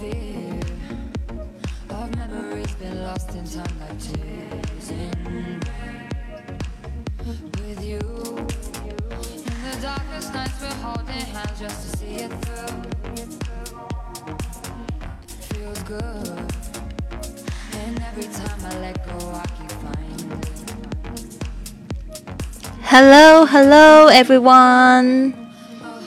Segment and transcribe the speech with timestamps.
[0.00, 0.60] fear
[1.90, 5.60] of memories been lost in time like tears in.
[7.26, 8.00] With you,
[9.28, 12.80] in the darkest nights, we're holding hands just to see it through.
[15.52, 16.28] Feels good,
[17.74, 20.40] and every time I let go, I keep finding.
[22.80, 25.34] Hello, hello, everyone.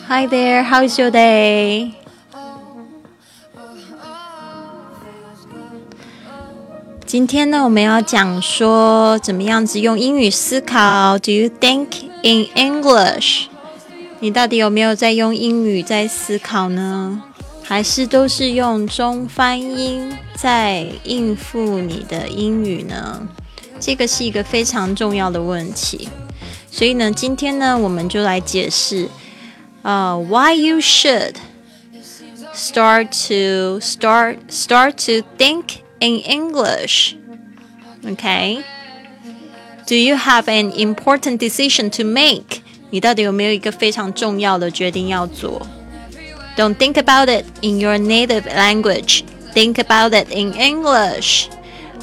[0.07, 0.63] Hi there.
[0.63, 2.02] How's your day?
[7.13, 11.15] 今天呢，我们要讲说怎么样子用英语思考。
[11.19, 11.89] Do you think
[12.23, 13.43] in English？
[14.19, 17.21] 你到底有没有在用英语在思考呢？
[17.61, 23.27] 还是都是用中翻英在应付你的英语呢？
[23.79, 26.09] 这个是一个非常重要的问题。
[26.71, 29.07] 所以呢，今天呢，我们就来解释，
[29.83, 31.35] 呃、uh,，why you should
[32.55, 37.14] start to start start to think in English.
[38.04, 38.62] Okay?
[39.86, 42.62] Do you have an important decision to make?
[42.90, 45.66] 你到底有没有一个非常重要的决定要做？
[46.56, 49.22] Don't think about it in your native language.
[49.54, 51.46] Think about it in English.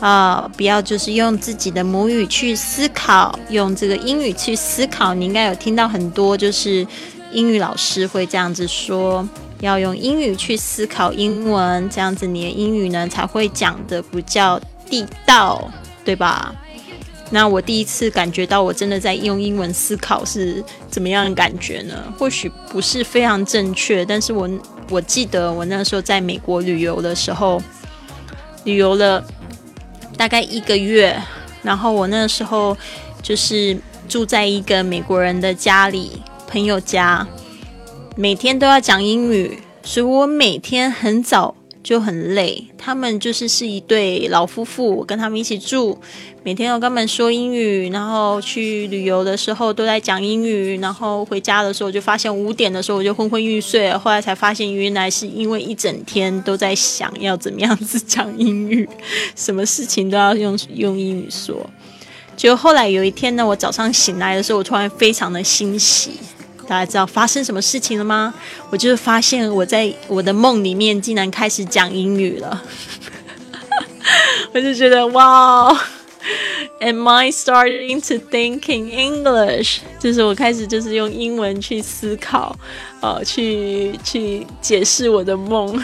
[0.02, 5.14] 啊、不要就是用自己的母语去思考，用这个英语去思考。
[5.14, 6.86] 你应该有听到很多，就是
[7.32, 9.28] 英语老师会这样子说，
[9.61, 15.71] 要用英语去思考英文，这样子你的英语呢才会讲的比较地道，
[16.05, 16.55] 对吧？
[17.33, 21.95] 那我第一次感觉到我真的在用英文思考是怎么样的感觉呢？
[22.19, 24.51] 或许不是非常正确，但是我
[24.89, 27.63] 我记得我那时候在美国旅游的时候，
[28.65, 29.25] 旅游了
[30.17, 31.17] 大概一个月，
[31.63, 32.77] 然后我那时候
[33.23, 37.25] 就是住在一个美国人的家里，朋友家，
[38.17, 42.67] 每天都要讲英语，所以我每天很早就很累。
[42.77, 45.97] 他们就是是一对老夫妇，我跟他们一起住，
[46.43, 53.91] 每天要跟他们说英语，然后去旅游的时候都在讲英语，然后回家的时候就发现五点的时候我就昏昏欲睡。
[53.97, 58.87] 后来才发现原来是因为一整天都在想要怎么样子讲英语，
[59.35, 61.69] 什么事情都要用用英语说。
[62.37, 66.13] 就后来有一天呢，我早上醒来的时候，我突然非常的欣喜。
[66.71, 68.33] 大家知道发生什么事情了吗？
[68.71, 72.63] 我就是发现我在我的梦里面竟然开始讲英语了，
[74.55, 75.77] 我就觉得哇
[76.79, 79.79] ，Am I starting to thinking English？
[79.99, 82.57] 就是我开始就是用英文去思考，
[83.01, 85.77] 呃，去去解释我的梦。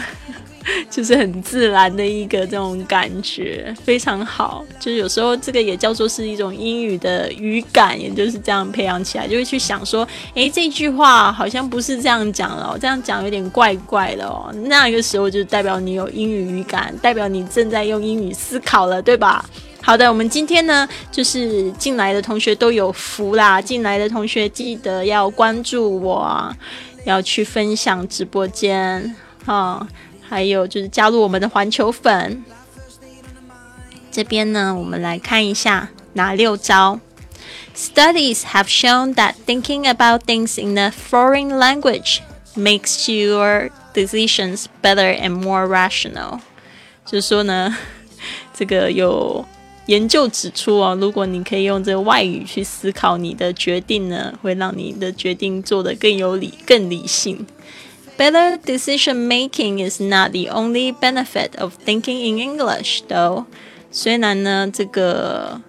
[0.89, 4.65] 就是很自然的一个这种感觉，非常好。
[4.79, 14.53] 就是有时候这个也叫做是一种英语的语感，也就是这样培养起来，就会去想说，诶，这句话好像不是这样讲了，这样讲有点怪怪的哦。
[14.65, 19.45] 那个时候就代表你有英语语感，代表你正在用英语思考了，对吧？
[19.81, 23.61] 好的，我们今天呢，就是进来的同学都有福啦。
[23.61, 26.53] 进来的同学记得要关注我，
[27.05, 29.87] 要去分享直播间，哈。
[30.27, 32.43] 还有就是加入我们的环球粉。
[34.11, 36.99] 这边呢，我们来看一下哪六招。
[37.75, 42.21] Studies have shown that thinking about things in a foreign language
[42.55, 46.39] makes your decisions better and more rational。
[47.05, 47.77] 就是说呢，
[48.53, 49.45] 这个有
[49.85, 57.45] 研究指出哦，如果你可以用这个外语去思考你的决定呢，会让你的决定做得更有理、更理性。
[58.18, 63.46] Better decision making is not the only benefit of thinking in English, though.
[63.90, 65.60] 虽然呢，这个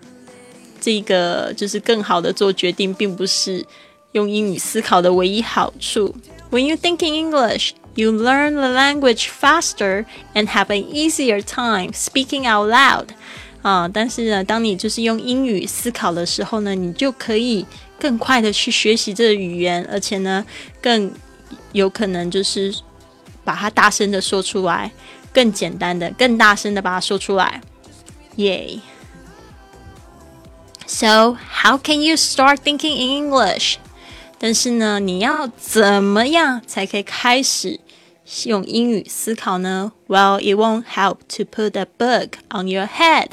[0.80, 3.66] 这个就是更好的做决定，并不是
[4.12, 6.14] 用英语思考的唯一好处。
[6.52, 12.42] When you think in English, you learn the language faster and have an easier time speaking
[12.42, 13.08] out loud.
[13.62, 17.66] 啊，但是呢，当你就是用英语思考的时候呢，你就可以
[17.98, 20.46] 更快的去学习这个语言，而且呢，
[20.82, 21.10] 更
[21.73, 22.75] 有可能就是
[23.45, 24.93] 把它大声的说出来，
[25.33, 27.61] 更简单的、更大声的把它说出来，
[28.37, 28.81] 耶。
[30.87, 33.77] So how can you start thinking in English？
[34.39, 37.81] 但是呢，你要怎么样才可以开始
[38.45, 43.33] 用英语思考呢？Well, it won't help to put a book on your head。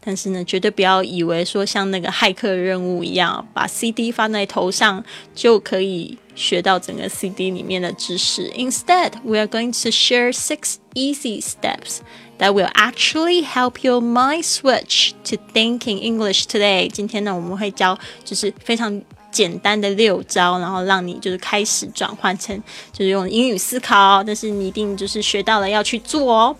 [0.00, 5.04] 但是呢，绝对不要以为说像那个骇客任务一样，把 CD 放在头上
[5.34, 8.49] 就可以学到整个 CD 里面的知识。
[8.51, 11.99] Instead, we are going to share six easy steps
[12.37, 16.87] that will actually help your mind switch to thinking English today。
[16.87, 22.57] 今天呢，我们会教就是非常 简单的六招，然后让你就是开始转换成
[22.91, 26.55] 就是用英语思考，但是你一定就是学到了要去做哦。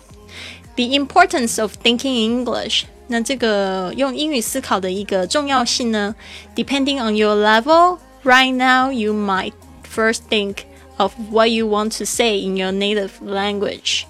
[0.76, 6.14] The importance of thinking English，那这个用英语思考的一个重要性呢？
[6.54, 9.52] Depending on your level, right now you might
[9.95, 10.57] first think
[10.97, 14.03] of what you want to say in your native language.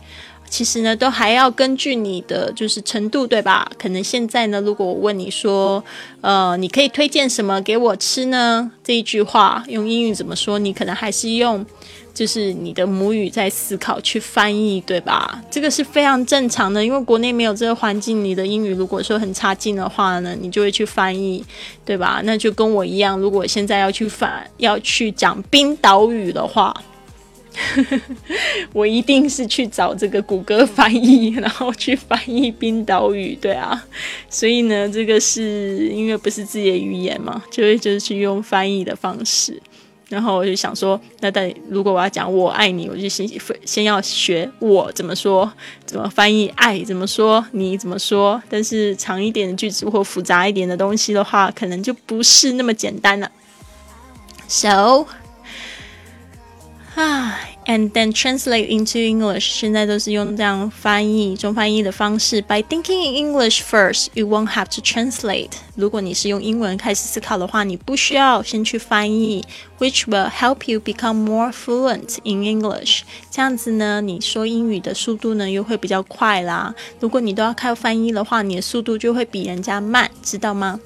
[0.48, 3.70] 其实呢，都还要根据你的就是程度，对吧？
[3.78, 5.84] 可能现在呢，如果我问你说，
[6.22, 8.72] 呃，你可以推荐什么给我吃呢？
[8.84, 10.60] 这一句话用英语怎么说？
[10.60, 11.66] 你可能还是用
[12.16, 15.44] 就是你的母语在思考去翻译，对吧？
[15.52, 21.44] 这个是非常正常的，因为国内没有这个环境，你的英语如果说很差劲的话呢，你就会去翻译，
[21.86, 22.22] 对吧？
[22.24, 26.74] 那就跟我一样，如果现在要去翻要去讲冰岛语的话。
[28.74, 33.82] 我一定是去找这个谷歌翻译，然后去翻译冰岛语，对啊，
[34.30, 39.62] 所以呢，这个是因为不是自己的语言嘛，就会就是去用翻译的方式。
[40.16, 43.28] 然后我就想说，那但如果我要讲我爱你，我就先
[43.66, 45.52] 先要学我怎么说，
[45.86, 48.42] 怎么翻译爱，怎么说你怎么说。
[48.50, 53.30] 但是长一点的句子或复杂一点的东西的话，可能就不是那么简单了。
[54.48, 55.06] So.
[56.96, 62.41] 唉 ，and then translate into English，现在都是用这样翻译中翻译的方式。
[62.43, 65.51] By thinking in English first, you won't have to translate。
[65.77, 69.45] 如果你是用英文开始思考的话，你不需要先去翻译，
[69.79, 73.01] which will help you become more fluent in English。
[73.31, 76.75] 这样子呢，你说英语的速度呢又会比较快啦。
[76.99, 80.79] 如果你都要靠翻译的话，你的速度就会比人家慢，知道吗？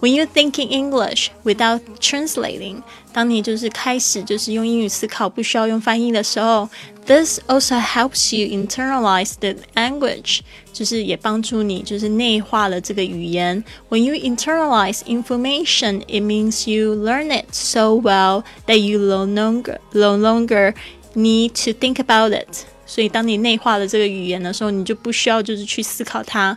[0.00, 2.76] When you think in English without translating，
[3.12, 6.68] 当你就是开始就是用英语思考，不需要用翻译 的时候，
[7.06, 10.40] this also helps you internalize the language，
[10.72, 13.62] 就是也帮助你就是内化了这个语言。
[13.88, 20.16] When you internalize information, it means you learn it so well that you no longer no
[20.16, 20.74] longer
[21.14, 22.64] need to think about it。
[22.86, 26.56] 所以当你内化了这个语言的时候，你就不需要就是去思考它。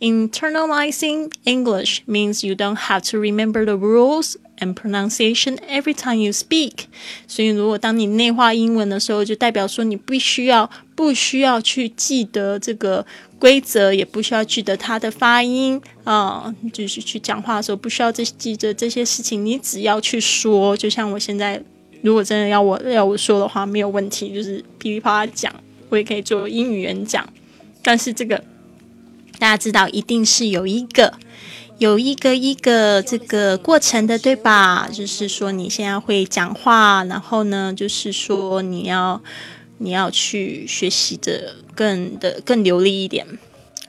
[0.00, 6.30] Internalizing English means you don't have to remember the rules and pronunciation every time you
[6.30, 6.84] speak。
[7.26, 13.04] 所以，如果当你内化英文的时候，就代表说你必须要不需要去记得这个
[13.40, 20.76] 规则，也不需要记得它的发音啊，就是去讲话的时候不需要这记着这些事情，你只要去说。
[20.76, 21.60] 就像我现在，
[22.02, 25.52] 如果真的要我要我说的话，没有问题，就是噼里啪啦讲，
[25.88, 27.28] 我也可以做英语演讲。
[27.82, 28.40] 但是这个。
[29.38, 31.14] 大家知道，一定是有一个
[31.78, 34.88] 有一个一个这个过程的，对吧？
[34.92, 39.22] 就是说，你现在会讲话，然后呢，就是说你要
[39.78, 43.26] 你要去学习的更的更流利一点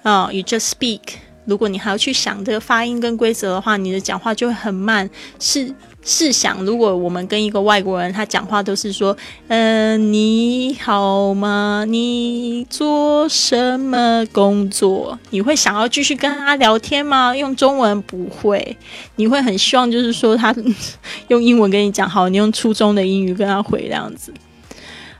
[0.03, 0.29] 啊。
[0.31, 1.28] You just speak。
[1.45, 5.09] 如果你还要去想这个发音跟规则的话，你的讲话就会很慢。
[5.39, 5.73] 试。
[6.01, 9.15] 试想，如果我们跟一个外国人，他讲话都是说，
[9.49, 11.83] 嗯，你好吗？
[11.85, 15.19] 你做什么工作？
[15.29, 17.35] 你会想要继续跟他聊天吗？
[17.35, 18.77] 用中文不会，
[19.17, 20.55] 你会很希望就是说他
[21.27, 24.33] 用英文跟你讲，好，你用初中的英语跟他回这样子。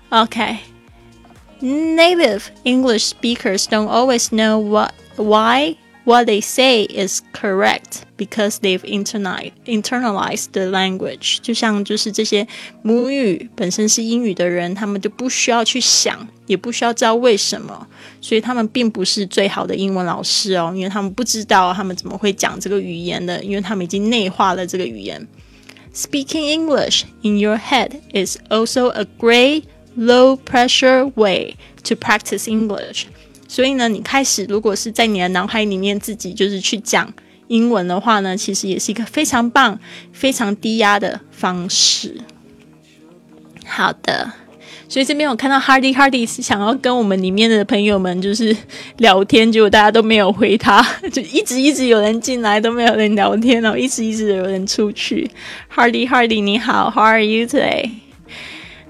[0.08, 5.76] OK，native English speakers don't always know what why.
[6.09, 11.39] what they say is correct because they've internalized internalized the language。
[11.41, 12.47] 就像就是这些
[12.83, 17.87] 母语本身是英语的人，他们就不需要去想，也不需要知道为什么，
[18.21, 25.27] 所以他们并不是最好的英文老师哦，因为他们不知道他们怎么会讲这个语言的，因为他们已经内化了这个语言。
[25.95, 29.63] Speaking English in your head is also a great
[29.97, 33.05] low pressure way to practice English.
[33.50, 37.12] 所以呢，你开始如果是在你的脑海里面自己就是去讲
[37.48, 39.80] 英文的话呢，其实也是一个非常棒、
[40.14, 42.22] 非常低压的方式。
[43.66, 44.32] 好的，
[44.88, 48.56] 所以这边我看到 Hardy Hardy 是想要跟我们里面的朋友们就是
[48.98, 55.28] 聊天，结果大家都没有回他，就一直一直有人进来都没有人聊天，然后一直一直有人出去。
[55.76, 57.90] Hardy Hardy 你好，How are you today？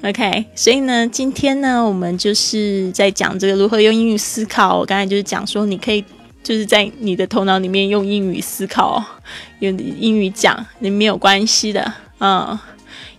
[0.01, 4.79] OK，所以呢，今天呢，我们就是在讲这个如何用英语思考。
[4.79, 6.01] 我刚才就是讲说，你可以
[6.41, 9.03] 就是在你的头脑里面用英语思考，
[9.59, 11.93] 用英语讲，你没有关系的。
[12.19, 12.57] 嗯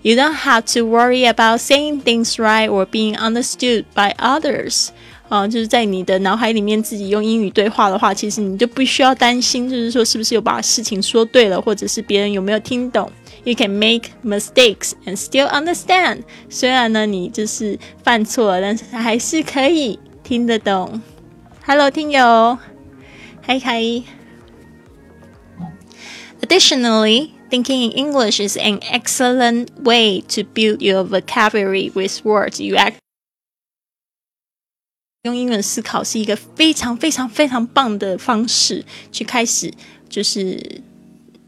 [0.01, 4.89] ，You don't have to worry about saying things right or being understood by others。
[5.29, 13.09] 啊，就是在你的脑海里面自己用英语对话的话，其实你就不需要担心，就是说是不是有把事情说对了，或者是别人有没有听懂。
[13.44, 16.24] You can make mistakes and still understand。
[16.50, 21.02] 虽然呢，你就是犯错了，但是还是可以听得懂。
[21.66, 22.58] Hello，听友，
[23.42, 24.04] 嗨嗨。
[26.42, 32.96] Additionally, thinking in English is an excellent way to build your vocabulary with words you act.
[35.24, 39.74] 用英文思考是一个非常非常非常棒的方式，去开始
[40.08, 40.82] 就是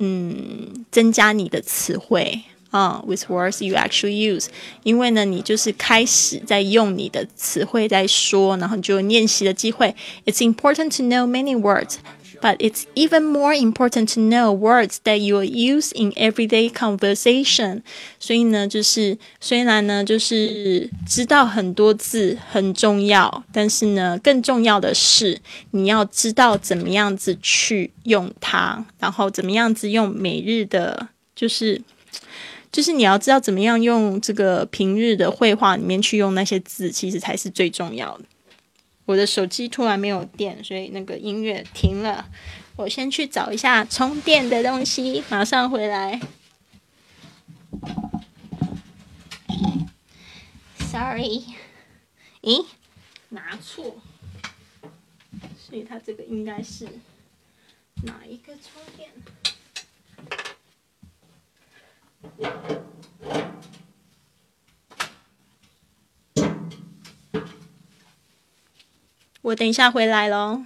[0.04, 2.40] 嗯增加你的词汇
[2.71, 4.47] 啊、，with words you actually use。
[4.82, 9.94] 因为呢，你就是开始在用你的词汇在说，然后你就练习的机会。
[10.25, 11.97] It's important to know many words
[12.43, 17.83] but it's even more important to know words that you will use in everyday conversation。
[18.19, 25.39] 所以呢，就是虽然呢，就是知道很多字很重要，但是呢，更重要的是
[25.71, 31.81] 你要知道怎么样子去用它，然后怎么样子用每日的，就是
[32.73, 38.25] 就是你要知道怎么样用这个平日的绘画里面去用那些字，其实才是最重要的。
[39.04, 42.30] 我的手机突然没有电，所以那个音乐停了。
[42.76, 46.21] 我先去找一下充电的东西，马上回来。
[50.78, 51.44] Sorry，
[52.42, 52.66] 咦，
[53.30, 53.97] 拿错，
[55.59, 56.87] 所以它这个应该是
[58.04, 59.11] 哪一个充电？
[69.43, 70.63] 我等一下回来喽，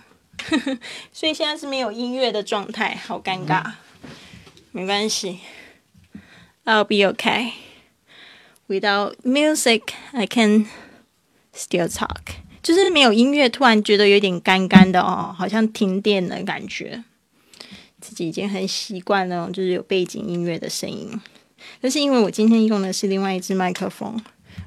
[1.10, 3.72] 所以现在是没有音乐的状态，好尴尬。
[4.70, 5.40] 没关系
[6.66, 7.52] ，I'll be okay.
[8.68, 10.66] Without music, I can
[11.54, 12.34] still talk.
[12.62, 17.02] 就是没有音乐，突然觉得有点干干的哦，好像停电的感觉。
[17.98, 21.18] 自己已经很习惯了，就是有背景音乐的声音。
[21.80, 24.22] 但是因为我今天用的是另外一支麦克风，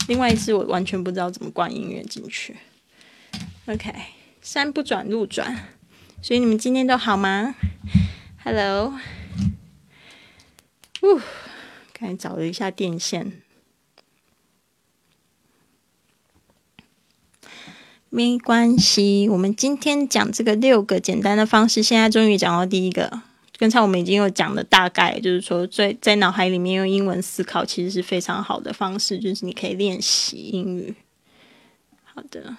[0.08, 2.56] 另外一支我完全不知道怎么关音乐进去。
[3.70, 3.94] OK，
[4.42, 5.68] 山不转路转，
[6.24, 7.54] 所以你们今天都好吗
[8.44, 8.96] ？Hello，
[11.04, 11.20] 呜，
[11.94, 13.32] 刚才找了一下电线，
[18.10, 19.30] 没关系。
[19.30, 23.22] 我们今天讲这个六个简单的方式，现在终于讲到第一个。
[23.60, 30.96] 刚才我们已经有讲的大概，就是说在在脑海里面用英文思考，其实是非常好的方式，就是你可以练习英语。
[32.04, 32.58] 好的。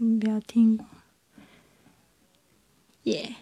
[0.00, 0.78] 你不要听，
[3.02, 3.34] 耶！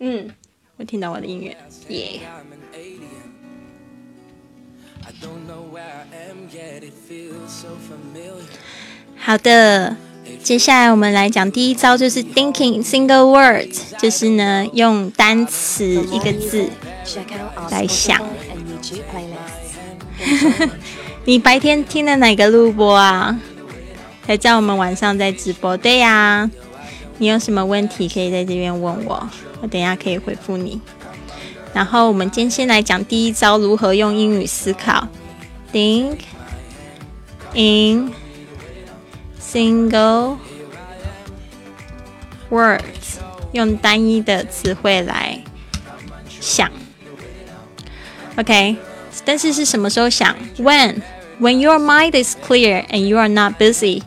[0.00, 0.28] 嗯，
[0.76, 1.56] 我听到我的音乐，
[1.88, 2.22] 耶！
[9.16, 9.96] 好的，
[10.42, 16.68] 接下来我们来讲第一招，就是 thinking single words，就是呢用单词一个字
[17.70, 18.20] 来想。
[21.26, 23.36] 你白天听了哪个录播啊？
[24.24, 25.76] 才叫我们晚上在直播。
[25.76, 26.48] 对呀，
[27.18, 29.28] 你有什么问题可以在这边问我，
[29.60, 30.80] 我等下可以回复你。
[31.74, 35.08] 然后我们今天先来讲第一招，如何用英语思考。
[35.72, 36.18] Think
[37.54, 38.12] in
[39.40, 40.36] single
[42.48, 43.18] words，
[43.50, 45.42] 用单一的词汇来
[46.38, 46.70] 想。
[48.36, 48.76] OK，
[49.24, 51.02] 但是是什么时候想？When？
[51.39, 54.03] ？When？When your mind is clear and you are not busy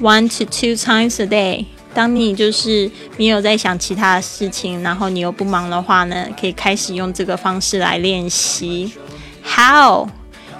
[0.00, 8.92] one to two times a day，当你就是没有在想其他的事情，然后你又不忙的话呢，可以开始用这个方式来练习。
[9.44, 10.08] How?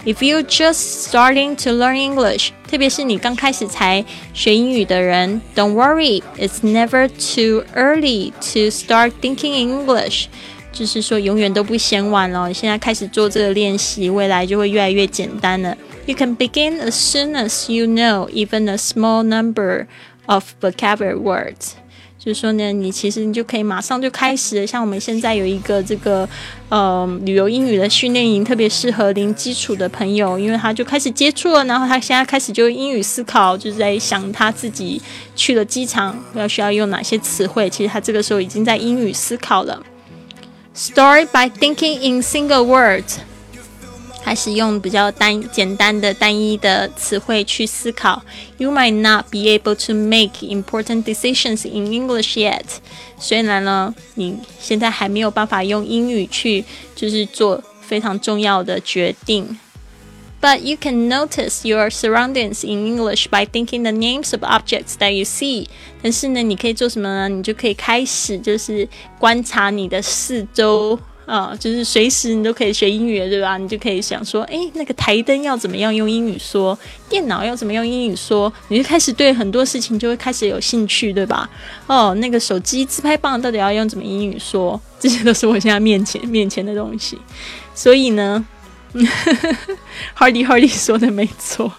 [0.07, 9.67] If you're just starting to learn English，特别是你刚开始才学英语的人，Don't worry, it's never too early to start thinking
[9.67, 10.27] English。
[10.73, 12.49] 就是说，永远都不嫌晚了。
[12.49, 15.77] 你现在开始做这个练习，未来就会越来越简单了。
[16.10, 19.86] You can begin as soon as you know even a small number
[20.26, 21.74] of vocabulary words。
[22.18, 24.66] 就是说呢，你其实你就可以马上就开始。
[24.66, 26.28] 像我们现在有一个这个
[26.70, 35.00] 呃旅游英语的训练营，特别适合零基础的朋友，因为他就开始接触了，然后他现在开始就英语思考，就是在想他自己
[35.36, 37.70] 去了机场要需要用哪些词汇。
[37.70, 39.84] 其实他这个时候已经在英语思考了。
[40.76, 43.18] Start by thinking in single words。
[44.24, 48.22] 开始用比较单简单的单一的词汇去思考。
[48.58, 52.64] You might not be able to make important decisions in English yet。
[53.18, 56.64] 虽然呢，你现在还没有办法用英语去
[56.96, 59.58] 就是做非常重要的决定。
[60.42, 65.26] But you can notice your surroundings in English by thinking the names of objects that you
[65.26, 65.68] see。
[66.02, 67.28] 但是呢，你可以做什么呢？
[67.28, 68.88] 你就可以开始就是
[69.20, 70.98] 观察你的四周。
[71.30, 73.56] 啊，就是随时你都可以学英语，对吧？
[73.60, 76.76] 你就可以想说，诶，那个台灯要怎么样用英语说？
[77.08, 78.52] 电脑要怎么用英语说？
[78.70, 81.48] 你就开始对很多事情就会开始有兴趣，对吧？
[81.86, 84.82] 哦，那个手机自拍棒到底要用怎么英语说？
[85.00, 87.16] 这些都是我现在面前面前的东西。
[87.76, 88.44] 所以呢，
[90.18, 91.72] Hardy Hardy 说的没错，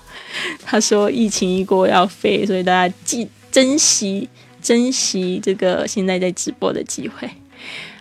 [0.64, 4.28] 他说疫情一过要飞，所以大家记珍惜
[4.62, 7.28] 珍惜这个现在在直播的机会。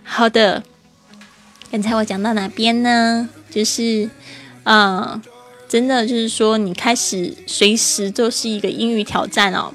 [0.03, 0.63] 好的。
[1.71, 3.29] 刚才我讲到哪边呢？
[3.51, 4.09] 就是，
[4.63, 5.21] 嗯，
[5.67, 9.71] 真的就是说，你开始随时就是一个英语挑战哦，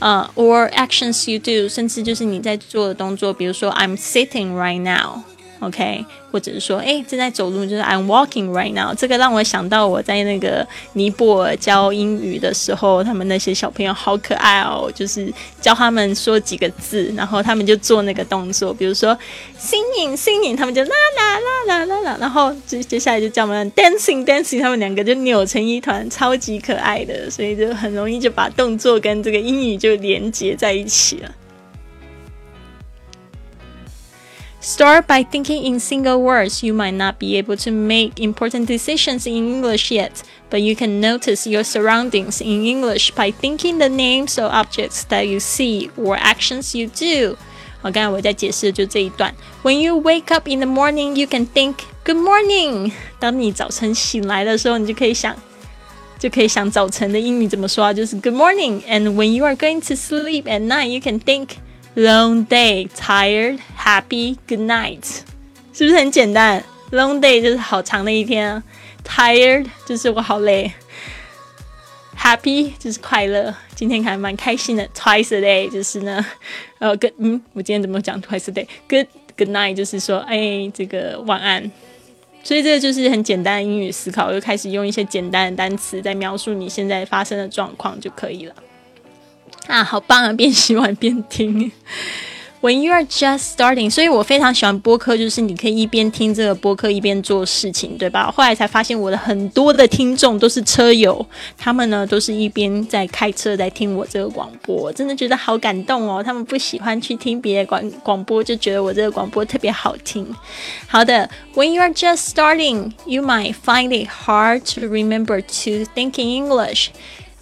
[0.00, 5.22] 呃，or actions you do，甚至就是你在做的动作，比如说，I'm sitting right now。
[5.60, 8.94] OK，或者是说，哎，正在走路，就是 I'm walking right now。
[8.94, 19.16] 这个让我想到我在那个尼泊尔教英语的时候，他们那些小朋友好可爱哦，就是教他们说几个字，然后他们就做那个动作，比如说
[19.58, 31.30] singing singing，他们就啦啦啦啦啦啦，然后接接下来就叫我们 dancing dancing，他们两个就扭成一团，超级可爱的，所以就很容易就把动作跟这个英语就连接在一起了。
[34.63, 36.61] Start by thinking in single words.
[36.61, 40.99] You might not be able to make important decisions in English yet, but you can
[40.99, 46.17] notice your surroundings in English by thinking the names of objects that you see or
[46.17, 47.37] actions you do.
[47.81, 49.33] 我刚才我在解释的就这一段。
[49.63, 55.33] When you wake up in the morning, you can think "Good morning." 当你早晨醒来的时候，你就可以想，
[56.19, 57.93] 就可以想早晨的英语怎么说啊？
[57.93, 61.51] 就是 "Good morning." And when you are going to sleep at night, you can think
[61.96, 65.20] Long day, tired, happy, good night，
[65.72, 68.60] 是不是很简单？Long day 就是好长的一天啊
[69.04, 70.72] ，Tired 就是我好累
[72.18, 74.88] ，Happy 就是快乐，今天还蛮开心的。
[74.88, 76.26] Twice a day 就是呢，
[76.80, 79.06] 呃，Good，嗯，我今天怎么讲 Twice a day？Good,
[79.38, 81.70] good night 就是说，哎，这个晚安。
[82.42, 88.54] 所以这个就是很简单的英语思考，又开始用一些简单的单词在描述你现在发生的状况就可以了。
[89.66, 90.32] 啊，好棒啊！
[90.32, 91.70] 边洗碗边听。
[92.60, 98.32] When you are just starting，所以我非常喜欢播客，就是你可以一边听这个播客一边做事情，对吧？
[98.34, 101.26] 后来才发现我的很多的听众都是车友，
[101.58, 106.22] 他们呢都是一边在开车在听我这个广播，真的觉得好感动哦。
[106.24, 110.26] 他们不喜欢去听别的广广播，就觉得我这个广播特别好听。
[110.86, 116.86] 好的，When you are just starting，you might find it hard to remember to think in English。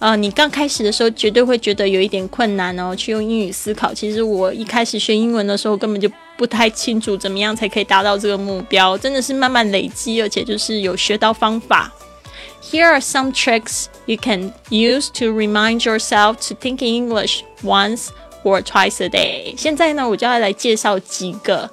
[0.03, 3.93] 呃，你刚开始的时候绝对会觉得有一点困难哦，去用英语思考。
[3.93, 11.89] 其实我一开始学英文的时候，根本就不太清楚怎么样才可以达到这个目标，真的是慢慢累积，而且就是有学到方法。
[12.61, 18.07] Here are some tricks you can use to remind yourself to think in English once
[18.43, 19.55] or twice a day。
[19.57, 21.71] 现在呢，我就要来介绍几个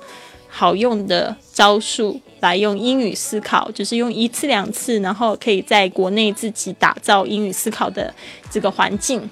[0.48, 2.20] 好用的招数。
[2.40, 8.12] 来用英语思考，就是用一次两次，然后可以在国内自己打造英语思考的
[8.50, 9.29] 这个环境。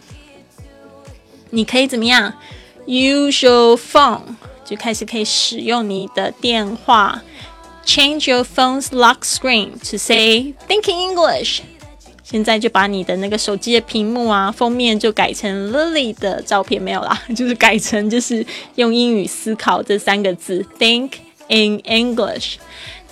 [1.50, 2.34] 你可以怎么样
[2.86, 4.20] ？Use your phone，
[4.64, 7.22] 就开始可以使用你的电话。
[7.86, 11.60] Change your phone's lock screen to say "Thinking English"。
[12.22, 18.44] 现在就把你的那个手机的屏幕啊，封面就改成 Lily 的照片，没有啦， 就是改成就是
[18.74, 21.12] 用英语思考这三个字，Think
[21.48, 22.56] in English。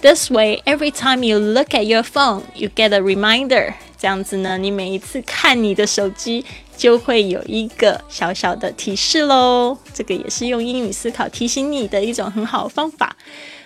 [0.06, 3.76] This way, every time you look at your phone, you get a reminder.
[4.00, 6.44] 这样子呢，你每一次看你的手机，
[6.76, 9.78] 就会有一个小小的提示喽。
[9.94, 13.16] 这个也是用英语思考提醒你的一种很好的方法。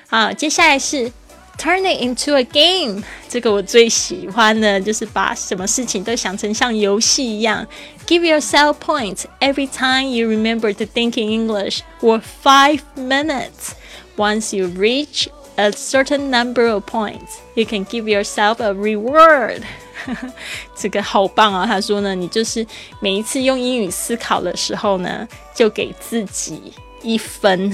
[0.07, 1.09] 好，接下来是
[1.57, 3.01] turn it into a game。
[3.29, 7.65] 这个我最喜欢的就是把什么事情都想成像游戏一样。
[8.05, 13.71] Give yourself points every time you remember to think in English for five minutes.
[14.17, 19.62] Once you reach a certain number of points, you can give yourself a reward.
[20.74, 21.66] 这个好棒啊！
[21.66, 22.66] 他说呢，你就是
[23.00, 27.70] 每一次用英语思考的时候呢，就给自己一分，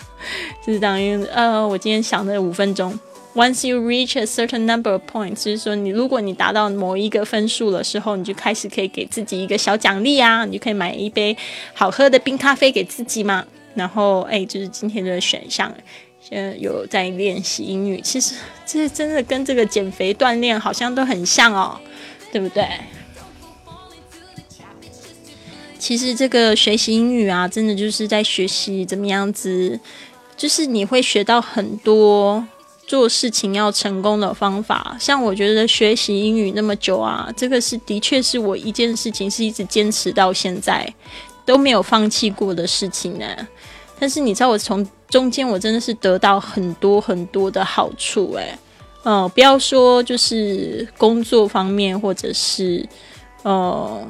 [0.66, 2.98] 就是等于呃，我今天想的五分钟。
[3.34, 11.36] Once you reach a certain number of points，就是说你如果你达到某一个分数的时候，你就开始可以给自己一个小奖励啊，你就可以买一杯
[11.74, 13.44] 好喝的冰咖啡给自己嘛。
[13.74, 15.70] 然后哎，就是今天的选项。
[16.28, 18.34] 现在有在练习英语，其实
[18.66, 21.78] 这真的跟这个减肥锻炼好像都很像哦，
[22.32, 22.66] 对不对？
[25.78, 29.78] 其实这个学习英语啊，真的就是在学习怎么样子，
[30.36, 32.44] 就是你会学到很多
[32.88, 34.96] 做事情要成功的方法。
[34.98, 40.92] 像我觉得学习英语那么久啊，这个是的确是我一件事情是一直坚持到现在
[41.44, 43.24] 都没有放弃过的事情呢。
[44.00, 48.58] 但是你知道我从中间我真的是得到很多很多的好处诶。
[49.04, 52.84] 嗯，不要说就是工作方面，或者是
[53.44, 54.04] 呃，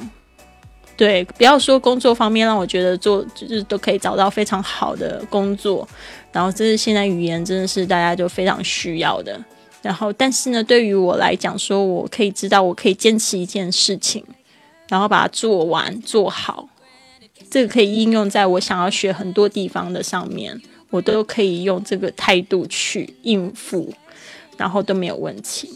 [0.97, 5.87] 对，不要说工作方面让我觉得做就是都可以找到非常好的工作，
[6.33, 9.39] 然后这是现在语言真的是大家就非常需要的。
[9.83, 14.25] 然后，但是呢，对于我来讲，说我可以知道我可以坚持一件事情，
[14.89, 16.69] 然后把它做完做好，
[17.51, 20.61] 这个可以应用在我想要学很多地方的上面，
[20.97, 23.93] 我都可以用这个态度去应付。
[24.59, 25.69] 然后都没有问题，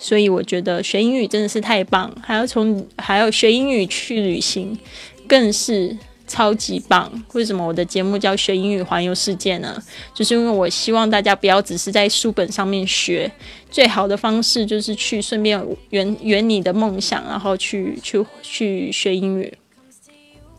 [0.00, 4.76] 所以我觉得学英语真的是太棒，还要从还要学英语去旅行，
[5.28, 5.96] 更是
[6.26, 7.22] 超级棒。
[7.34, 9.80] 为什么我的节目叫学英语环游世界呢？
[10.12, 13.30] 就是因为我希望大家不要只是在书本上面学，
[13.70, 19.56] 最好的方式就是去顺便圆圆你的梦想，然后去去去学英语。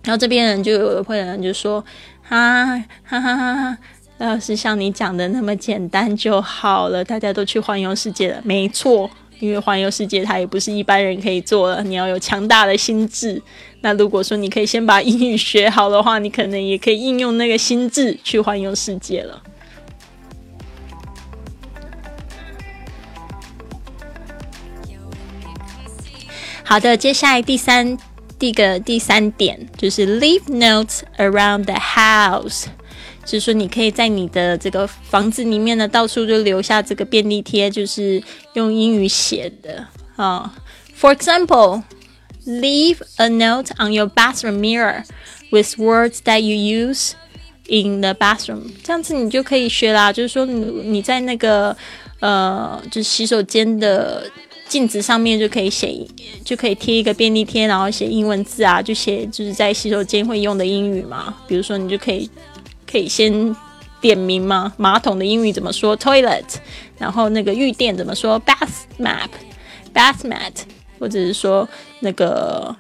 [0.04, 1.84] 然后这边人就有的会人就说，
[2.28, 2.66] 哈
[3.04, 3.78] 哈哈哈哈。
[4.20, 9.08] 要是像你讲的那么简单就好了，大家都去环游世界了，没错，
[9.40, 13.40] 因为环游世界它也不是一般人可以做的，你要有强大的心智。
[13.82, 19.44] 那如果说你可以先把英语学好的话，你可能也可以应用那个心智去环游世界了。
[26.64, 27.96] 好的，接下来第三
[28.40, 32.66] 第个第三点就是 leave notes around the house。
[33.26, 38.24] 就是说，你可以在你的这个房子里面呢，到处就留下这个便利贴，就是
[38.54, 40.54] 用英语写的啊。
[40.98, 41.84] For example,
[42.46, 45.04] leave a note on your bathroom mirror
[45.52, 47.12] with words that you use
[47.68, 48.72] in the bathroom。
[48.82, 50.14] 这样子你就可以学啦。
[50.14, 50.54] 就是说，你
[50.90, 51.76] 你在那个
[52.22, 54.24] 呃，就是洗手间的
[54.68, 56.06] 镜子上面就可以写，
[56.44, 61.36] 就可以贴一个便利贴，然后写英文字啊，就写就是在洗手间会用的英语嘛。
[61.48, 62.30] 比如说，你就可以。
[62.90, 63.54] 可以先
[64.00, 64.72] 点名吗？
[64.78, 66.46] 马桶的英语怎么说？Toilet。
[66.98, 70.54] 然后那个浴垫怎么说？Bath map，bath mat。
[70.98, 71.68] 或者是说
[72.00, 72.74] 那个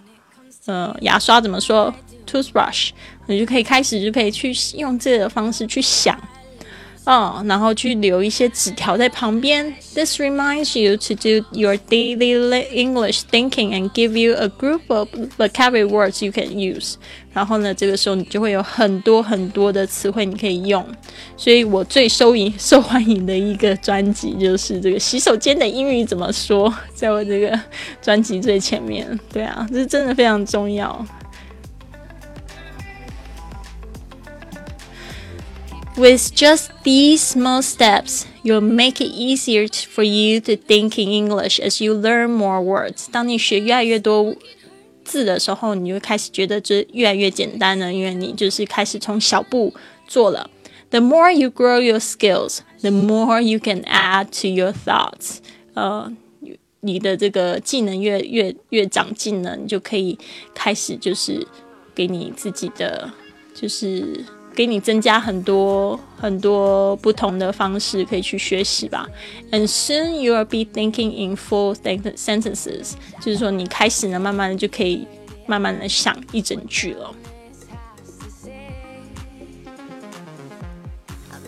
[0.65, 1.93] 呃牙刷怎么说
[2.25, 2.91] ？Toothbrush。
[3.25, 6.17] 你就可以开始就可以去用这个方式去想。
[7.07, 9.73] 哦，然后去留一些纸条在旁边。
[9.95, 15.87] This reminds you to do your daily English thinking and give you a group of vocabulary
[15.87, 16.95] words you can use。
[17.31, 20.85] 然后呢，这个时候你就会有很多很多的词汇你可以用。
[21.37, 27.57] 所以我最受迎受欢迎的一个专辑就是这个洗手间的英语怎么说，在我这个
[28.01, 29.17] 专辑最前面。
[29.31, 31.05] 对啊，这真的非常重要。
[35.96, 41.84] With just these small steps, you'll make it easier for you to think in English as
[41.84, 43.08] you learn more words.
[43.12, 44.34] 当你学越来越多
[45.04, 49.74] 字的时候，你就开始觉得这越来越简单了，因为你就是开始从小步
[50.08, 50.48] 做了。
[50.88, 55.40] The more you grow your skills, the more you can add to your thoughts.
[55.74, 56.10] 呃，
[56.80, 60.18] 你的这个技能越越越长进呢，你就可以
[60.54, 61.46] 开始就是
[61.94, 63.12] 给你自己的
[63.54, 64.24] 就是。
[64.57, 69.07] 给你增加很多很多不同的方式可以去学习吧。
[69.51, 75.07] And soon you will be thinking in full sentences，就是说你开始呢，慢慢的就可以
[75.45, 77.13] 慢慢的想一整句了。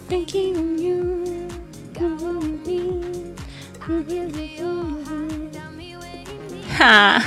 [6.77, 7.23] 哈，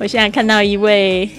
[0.00, 1.30] 我现在看到一位。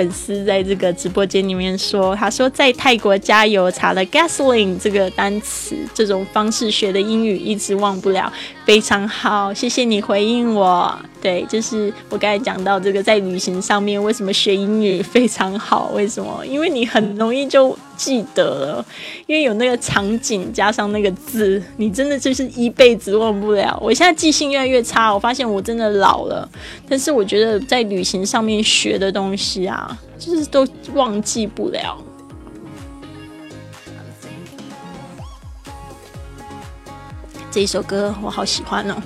[0.00, 8.32] 粉丝在这个直播间里面说：“他说在泰国加油，查了 gasoline 这个单词，这种方式学的英语一直忘不了，
[8.64, 10.98] 非常好，谢谢你回应我。
[11.20, 15.90] 对，就是我刚才讲到这个在旅行上面，为什么学英语非常好？
[15.94, 16.42] 为什么？
[16.46, 18.86] 因为你很容易就记得了，
[19.26, 23.78] 因为有那个场景加上那个字，你真的就是一辈子忘不了。
[23.78, 26.48] 我现在记性越来越差，我发现我真的老了。
[26.88, 31.96] 但是我觉得在旅行上面学的东西啊。”就是都忘记不了。
[37.50, 38.96] 这一首歌我好喜欢哦。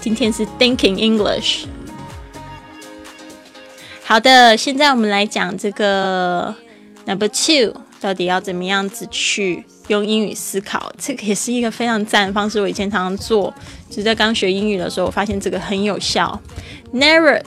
[0.00, 1.66] 今天是 Thinking English。
[4.06, 6.54] 好的，现在我们来讲这个
[7.06, 9.64] Number Two，到底要怎么样子去？
[9.88, 12.58] 用英语思考，这个也是一个非常赞的方式。
[12.58, 13.52] 我以前常常做，
[13.90, 16.40] 就在刚学英语的时候，我发现这个很有效。
[16.94, 17.44] Narrate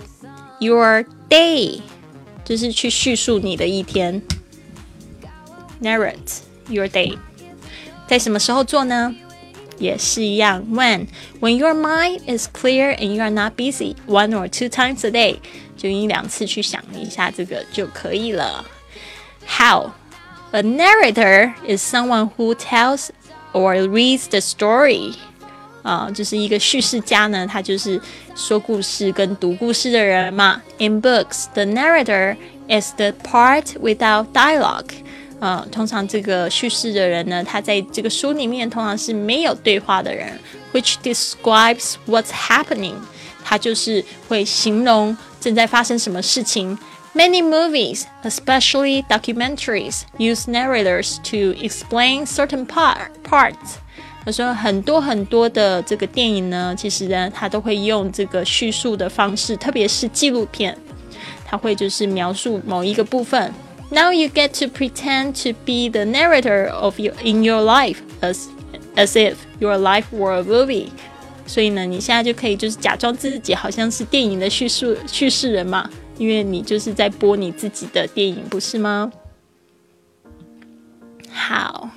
[0.60, 1.82] your day，
[2.46, 4.22] 就是去叙述你的一天。
[5.82, 7.18] Narrate your day，
[8.08, 9.16] 在什么时候做呢
[9.79, 10.65] 也是一样。
[10.71, 11.09] When
[11.41, 15.11] when your mind is clear and you are not busy one or two times a
[15.11, 15.39] day，
[15.77, 18.65] 就一两次去想一下这个就可以了。
[19.47, 19.93] How
[20.53, 23.09] a narrator is someone who tells
[23.53, 25.15] or reads the story.
[25.83, 28.01] 啊，就是一个叙事家呢，他就是
[28.37, 30.63] 说故事跟读故事的人嘛。
[30.79, 32.37] In books, the narrator
[32.69, 34.91] is the part without dialogue.
[35.40, 40.28] 呃，通常这个叙事的人呢，他在这个书里面通常是没有对话的人
[40.74, 42.96] ，which describes what's happening.
[43.44, 46.78] 他就是会形容正在发生什么事情。
[47.14, 53.78] Many movies, especially documentaries, use narrators to explain certain part parts.
[54.26, 60.78] 他说很多很多的这个电影呢，其实呢，他都会用这个叙述的方式，特别是纪录片，
[61.46, 63.54] 他会就是描述某一个部分。
[63.90, 68.48] Now you get to pretend to be the narrator of your in your life as
[68.96, 70.90] as if your life were a movie。
[71.46, 79.10] 所以呢，你现在就可以就是假装自己好像是电影的叙述叙事人嘛，因为你就是在播你自己的电影，不是吗？
[81.32, 81.90] 好。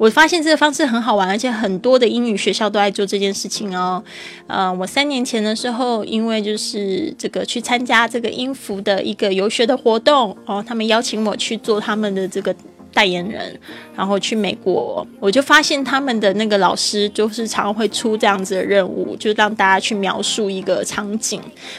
[0.00, 4.02] 我发现这个方式很好玩，而且很多的英语学校都在做这件事情哦。
[4.46, 12.56] 呃，我三年前的时候，因为就是这个去参加这个音符的一个游学的活动哦，他们邀请我去做他们的这个
[12.94, 13.54] 代言人，
[13.94, 21.38] 然后去美国，我就发现他们的那个老师就是常会出这样子的任务，就让大家去描述一个场景。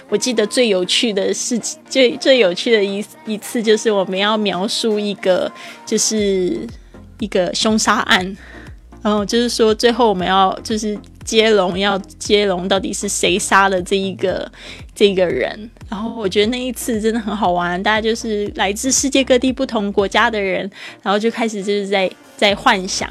[0.09, 5.51] 我记得最有趣的事情，最最有趣的一一次就是我们要描述一个
[5.87, 6.67] 就是。
[7.21, 8.37] 一个凶杀案，
[9.01, 14.51] 然后就是说，最后我们要就是接龙，要接龙到底是谁杀了这一个
[14.93, 15.69] 这个人。
[15.87, 20.69] 然后我觉得那一次真的很好玩，大家就是来自世界各地不同国家的人，
[21.01, 23.09] 然后就开始就是在在幻想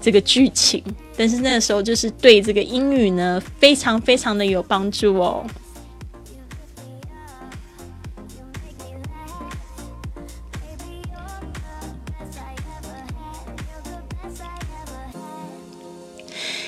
[0.00, 0.82] 这个剧情。
[1.16, 5.44] 但是那个时候就是对这个英语呢，非常非常的有帮助哦。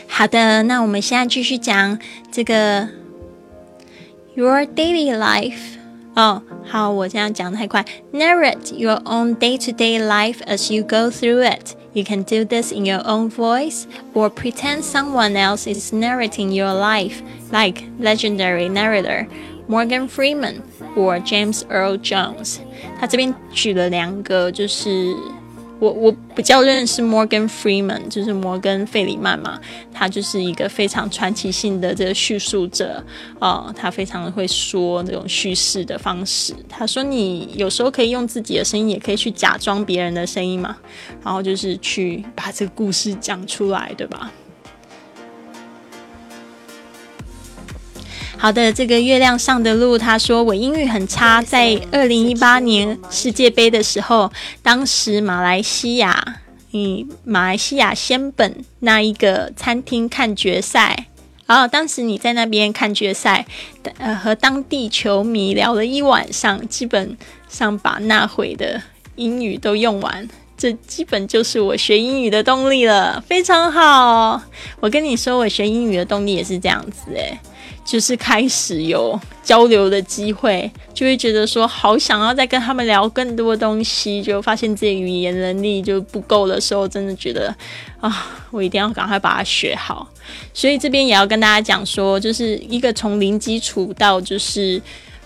[0.10, 2.00] 好的，那我们现在继续讲
[2.32, 2.90] 这个
[4.36, 5.76] your daily life。
[6.16, 7.84] 哦，好，我这样讲太快。
[8.14, 11.76] Narrate your own day-to-day life as you go through it.
[11.92, 16.74] You can do this in your own voice or pretend someone else is narrating your
[16.74, 19.28] life, like legendary narrator
[19.68, 20.62] Morgan Freeman
[20.96, 22.60] or James Earl Jones。
[23.00, 25.14] 他这边举了两个，就是
[25.81, 29.59] 我我比较认识 Morgan Freeman，就是摩根费里曼嘛，
[29.93, 33.03] 他就是一个非常传奇性的这个叙述者
[33.39, 36.55] 啊，他非常会说这种叙事的方式。
[36.69, 40.77] 他说你有时候可以用自己的声音，也可以去假装别人的声音嘛，
[41.25, 44.31] 然后就是去把这个故事讲出来，对吧？
[48.41, 56.41] 好的，这个月亮上的路，他说我英语很差，在二零一八年世界杯的时候，当时马来西亚，
[56.73, 61.09] 嗯，马来西亚仙本那一个餐厅看决赛，
[61.45, 63.45] 然后当时你在那边看决赛，
[63.99, 67.19] 呃，和当地球迷聊了一晚上，基本
[67.51, 68.81] 上把那会的
[69.17, 70.27] 英语都用完，
[70.57, 74.41] 这基本就是我学英语的动力了，非常好。
[74.81, 77.39] 我跟你说，我学英语的动力也是这样子，诶。
[77.85, 87.55] 就是开始有交流的机会，就会觉得说好想要再跟他们聊更多东西，就发现自己语言能力就不够的时候，真的觉得
[88.01, 90.09] 啊，我一定要赶快把它学好。
[90.55, 94.81] 所以这边也要跟大家讲说，就是一个从零基础到就是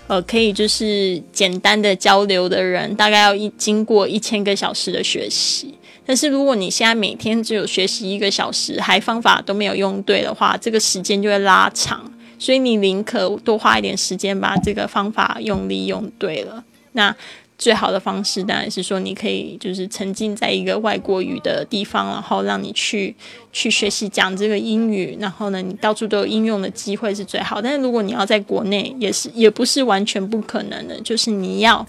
[0.06, 5.74] 呃可以就是简单的交流的人，大概要一经过一千个小时的学习。
[6.06, 12.10] 但是如果你现在每天只有学习一个小时，还方法都没有用对的话，这个时间就会拉长。
[12.44, 16.62] 所以你宁可多花一点时间把这个方法用力用对了。
[16.92, 17.16] 那
[17.56, 23.14] 最好的方式当然是说，你可以就是沉浸在一个外国语的地方，然后让你去
[23.50, 27.62] 去学习讲这个英语，然后呢，你到处都有应用的机会是最好。
[27.62, 31.86] 但是如果你要在国内，也是也不是完全不可能的，就是你要。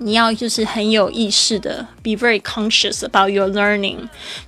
[0.00, 3.96] 你要就是很有意识的，be very conscious about your learning，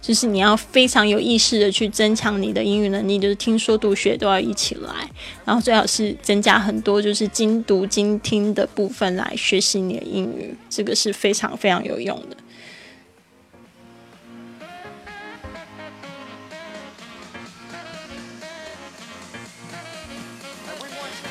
[0.01, 5.11] 就是你要非常有意识的去增强你的英语能力，就是听说读写都要一起来，
[5.45, 12.37] 然后最好是增加很多就是精读精听的部分来学习你的英语，这个是非常非常有用的。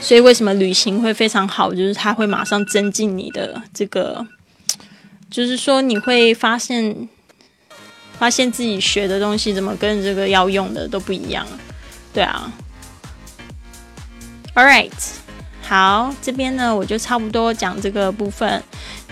[0.01, 1.71] 所以为什么旅行会非常好？
[1.71, 4.25] 就是它会马上增进你的这个，
[5.29, 7.07] 就是说你会发现
[8.17, 11.45] 发现自己学的东西怎么跟这个要用的都不一样。
[12.13, 12.51] 对啊。
[14.55, 14.91] All right，
[15.61, 18.63] 好，这边呢我就差不多讲这个部分，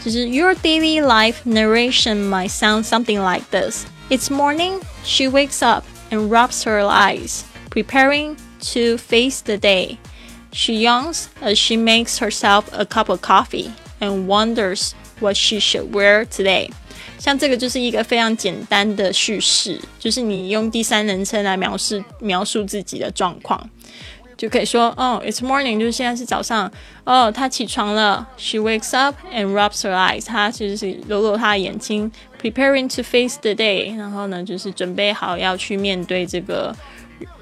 [0.04, 3.84] 就是 Your daily life narration might sound something like this.
[4.10, 4.82] It's morning.
[5.04, 8.38] She wakes up and rubs her eyes, preparing
[8.74, 9.98] to face the day.
[10.53, 15.91] She yawns as she makes herself a cup of coffee and wonders what she should
[15.91, 16.71] wear today.
[17.19, 23.71] 像这个就是一个非常简单的叙事，就是你用第三人称来描述描述自己的状况。
[24.37, 26.69] 就可以说，哦，It's morning，就是现在是早上。
[27.05, 28.27] 哦，她起床了。
[28.37, 30.27] She wakes up and rubs her eyes。
[30.27, 32.11] 她其实是揉揉她的眼睛，
[32.43, 33.97] preparing to face the day。
[33.97, 36.75] 然后呢，就是准备好要去面对这个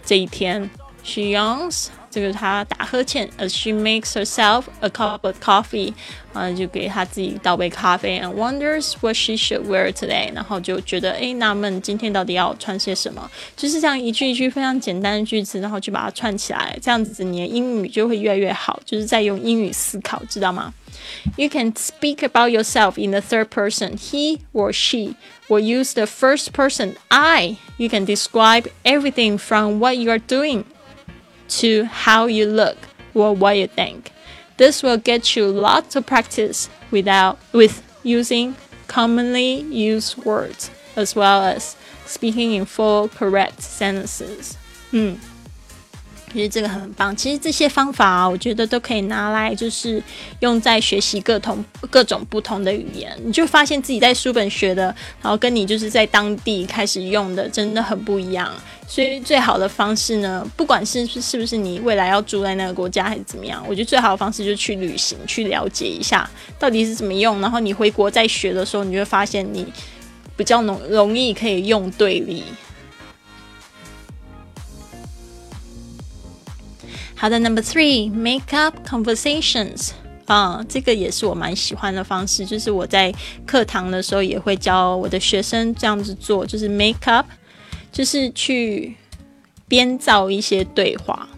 [0.04, 0.68] 这一天。
[1.02, 1.86] She yawns。
[2.14, 5.92] 这个她打呵欠，as she makes herself a cup of coffee，
[6.32, 20.74] 啊，就给她自己倒杯咖啡，and wonders what she should wear today，然后就觉得哎纳闷今天到底要穿些什么，就是这样一句一句非常简单的句子，然后就把它串起来，这样子你的英语就会越来越好，就是在用英语思考，知道吗？
[21.36, 25.14] You can speak about yourself in the third person, he or she,
[25.48, 27.56] or use the first person, I.
[27.78, 30.64] You can describe everything from what you are doing
[31.47, 32.77] to how you look
[33.13, 34.11] or what you think.
[34.57, 38.55] This will get you lots of practice without with using
[38.87, 44.57] commonly used words as well as speaking in full correct sentences.
[44.91, 45.34] 嗯。
[46.35, 47.15] 其实这个很棒。
[47.15, 50.03] 其实这些方法啊，我觉得都可以拿来，就是
[50.41, 53.17] 用在学习各同各种不同的语言。
[53.23, 58.51] 你就发现自己在书本学的，然后跟你就是在当地开始用的，真的很不一样。
[58.85, 67.39] 所以最好的方式呢，不管是是不是你未来要住在那个国家还是怎么样，我觉得最好的方式就是去旅行，去了解一下到底是怎么用。
[67.39, 69.65] 然后你回国再学的时候，你就会发现你
[70.35, 72.43] 比较容容易可以用对力。
[77.15, 79.91] 好的，Number three，make up conversations
[80.25, 83.13] 啊，这个也是我蛮喜欢的方式，就是我在
[83.45, 87.25] 课堂的时候也会教我的学生这样子做，就是 make up，
[87.91, 88.95] 就是去
[89.67, 91.29] 编造一些对话。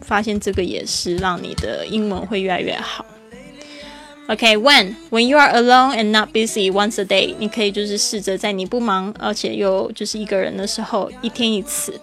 [0.00, 3.04] 发现这个也是让你的英文会越来越好。
[4.28, 12.00] OK，when when you are alone and not busy once a day，你可以就是试着在你不忙而且又就是一个人的时候，一天一次。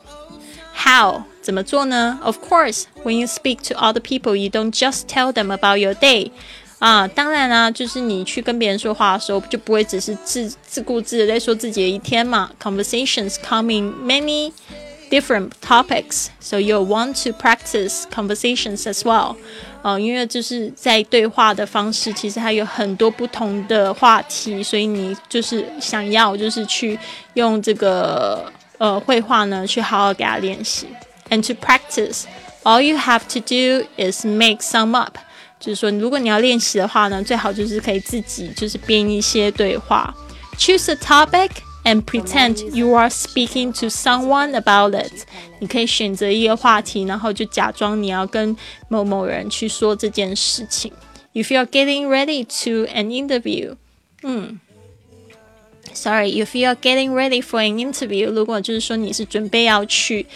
[0.73, 5.79] How 怎么做呢？Of course, when you speak to other people, you don't just tell them about
[5.79, 6.31] your day.
[6.79, 12.51] 啊，当然啦，就是你去跟别人说话的时候，就不会只是自自顾自的在说自己的一天嘛。
[12.62, 14.51] Conversations come in many
[15.10, 19.38] different topics, so you want to practice conversations as well.
[19.81, 26.99] 啊，因为就是在对话的方式，其实还有很多不同的话题，所以你就是想要就是去
[27.36, 28.51] 用这个。
[28.79, 30.86] 呃，绘画呢，去好好给他练习。
[31.31, 32.25] And to practice,
[32.62, 35.16] all you have to do is make some up。
[35.59, 40.14] 就是说，如果你要练习的话呢，最好就是可以自己就是编一些对话。
[40.59, 41.51] Choose a topic
[41.85, 45.25] and pretend you are speaking to someone about it。
[45.61, 48.57] 你可以选择一个话题，然后就假装你要跟
[48.88, 50.92] 某某人去说这件事情。
[51.33, 53.77] If you are getting ready to an interview，
[54.22, 54.61] 嗯。
[55.94, 60.27] Sorry, if you are getting ready for an interview，如果就是说你是准备要去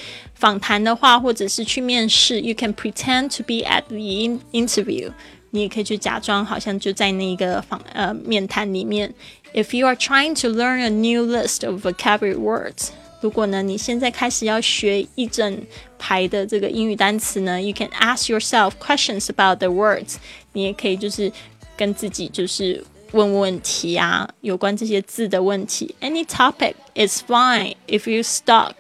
[0.41, 5.11] 访谈的话，或者是去面试，you can pretend to be at the interview。
[5.51, 9.15] 你也可以去假装好像就在那个访呃面谈里面。
[9.55, 12.89] If you are trying to learn a new list of vocabulary words，
[13.21, 15.63] 如果呢你现在开始要学一整
[15.99, 20.17] 排的这个英语单词呢，you can ask yourself questions about the words。
[20.53, 21.33] 你也可以就是
[21.77, 22.85] 跟自己就是。
[23.13, 25.95] 问问题啊，有关这些字的问题。
[26.01, 28.75] Any topic is fine if you stuck.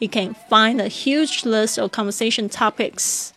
[0.00, 3.30] You can find a huge list of conversation topics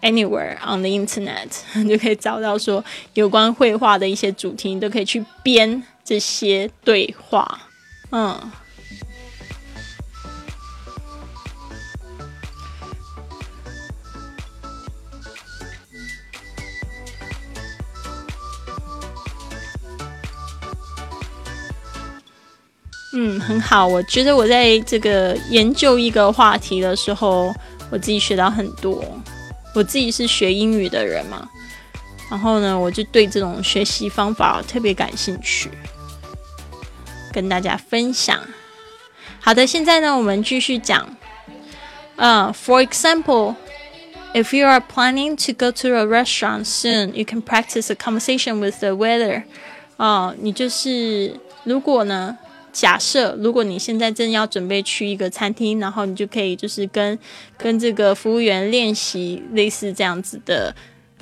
[0.00, 1.48] anywhere on the internet，
[1.86, 7.68] 就可以找到说有关绘画的一些主题，你都可以去编这些对话。
[8.10, 8.52] 嗯。
[23.13, 23.85] 嗯，很好。
[23.85, 27.53] 我觉得我在这个研究一个话题的时候，
[27.89, 29.03] 我自己学到很多。
[29.73, 31.47] 我自己是学英语的人嘛，
[32.29, 35.69] 然后呢，我就对这种学习方法特别感兴趣，
[37.31, 38.39] 跟大家分享。
[39.39, 41.17] 好的，现在呢，我们继续讲。
[42.17, 43.55] 呃，For example,
[44.33, 48.59] if you are planning to go to a restaurant soon, you can practice a conversation
[48.59, 49.43] with the waiter.
[49.97, 52.37] 哦，你就是如果呢？
[52.71, 57.17] 假设如果你现在正要准备去一个餐厅，然后你就可以就是跟
[57.57, 60.73] 跟这个服务员练习类似这样子的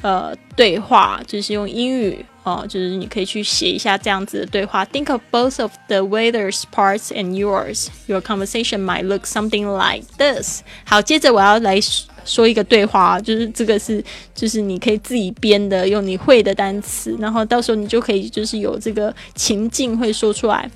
[0.02, 4.86] 呃对话，就是用英语哦，就是你可以去写一下这样子的对话。
[4.86, 7.88] Think of both of the waiter's parts and yours.
[8.08, 10.62] Your conversation might look something like this.
[10.86, 11.80] 好，接着我要来
[12.26, 14.04] 说一个对话，就是这个是
[14.36, 20.70] 就是你可以自己编的，用你会的单词，然后到时候你就可以就是有这个情境会说出来。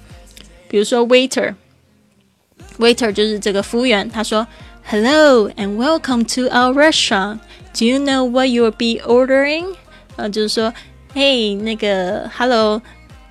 [0.74, 4.48] 比如说 waiter，waiter 就是这个服务员，他说
[4.84, 7.38] Hello and welcome to our restaurant.
[7.78, 9.76] Do you know what you'll be ordering？
[10.16, 10.74] 呃，就是说，
[11.14, 12.82] 嘿，那个 Hello，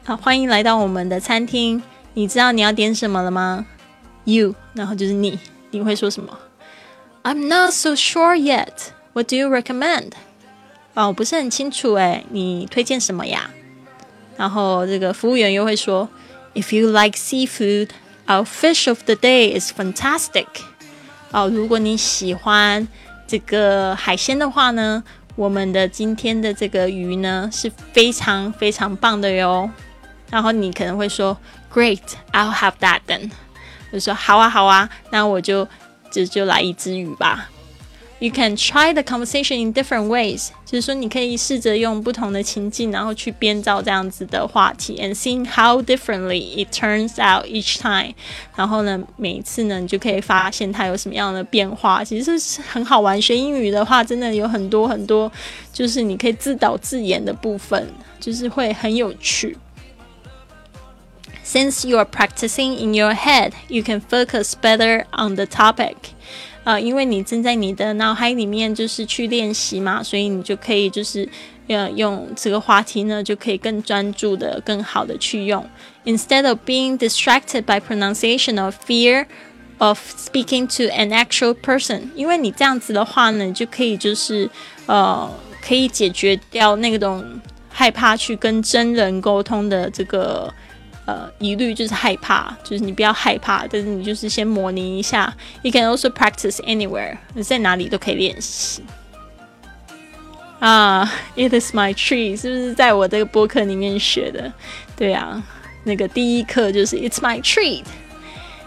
[0.05, 1.83] 好，欢迎来到我们的餐厅。
[2.15, 3.67] 你知道你要点什么了吗
[4.23, 5.41] ？You，然后就是你，
[5.73, 6.39] 你会说什么
[7.25, 8.91] ？I'm not so sure yet.
[9.15, 10.13] What do you recommend？
[10.95, 13.51] 哦，我不是很清楚诶，你推荐什么呀？
[14.37, 16.09] 然后这个服务员又会说。
[16.55, 17.91] If you like seafood,
[18.27, 20.47] our fish of the day is fantastic.
[21.31, 22.87] 哦，如果你喜欢
[23.27, 25.03] 这个海鲜的话呢，
[25.35, 29.71] 我们的今天的这个鱼呢是非常非常棒的哟。
[30.31, 31.37] 然后你可能会说
[31.73, 32.01] ，Great,
[32.33, 33.31] I'll have that then。
[33.93, 35.67] 就说好啊好啊，那我就
[36.11, 37.49] 就就来一只鱼吧。
[38.22, 48.16] You can try the conversation in different ways，就是说你可以试着用不同的情境，然后去编造这样子的话题，and see how differently it turns out each time。
[48.56, 52.04] 然后呢，每一次呢，你就可以发现它有什么样的变化。
[52.04, 53.22] 其实是很好玩。
[53.22, 55.32] 学英语的话，真的有很多很多，
[55.72, 57.88] 就是你可以自导自演的部分，
[58.20, 59.56] 就是会很有趣。
[61.46, 65.96] Since you are practicing in your head, you can focus better on the topic.
[66.65, 71.29] 呃，因为你正在你的脑海里面就是去练习嘛，所以你就可以就是
[71.67, 75.69] 呃用这个话题呢，就可以更专注的、更好的去用。
[76.05, 79.27] Instead of being distracted by pronunciation or fear
[79.79, 84.49] of speaking to an actual person，因为你这样子的话呢，就可以就是
[84.87, 85.29] 呃
[85.61, 87.25] 可以解决掉那种
[87.69, 90.53] 害怕去跟真人沟通的这个。
[91.05, 95.35] 呃，疑虑就是害怕，就是你不要害怕，但是你就是先模拟一下。
[95.63, 98.83] You can also practice anywhere，你在哪里都可以练习。
[100.61, 104.53] 啊，It is my tree，是不是在我这个播客里面学的？
[104.95, 105.43] 对啊，
[105.83, 107.83] 那个第一课就是 It's my treat。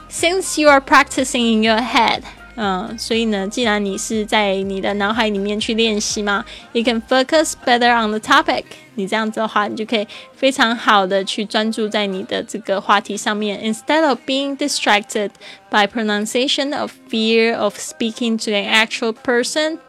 [0.10, 2.24] Since you are practicing in your head。
[2.58, 8.64] 嗯，所以呢，既然你是在你的脑海里面去练习嘛，you can focus better on the topic。
[8.96, 15.32] 你这样子的话，你就可以非常好的去专注在你的这个话题上面，instead of being distracted
[15.70, 19.80] by pronunciation of fear of speaking to an actual person。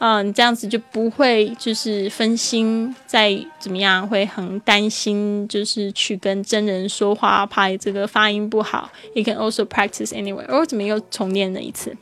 [0.00, 8.90] 嗯，你这样子就不会就是分心，在怎么样会很担心，就是去跟真人说话，怕这个发音不好。
[9.14, 10.44] You can also practice anyway。
[10.48, 11.96] 哦，怎么又重念了一次？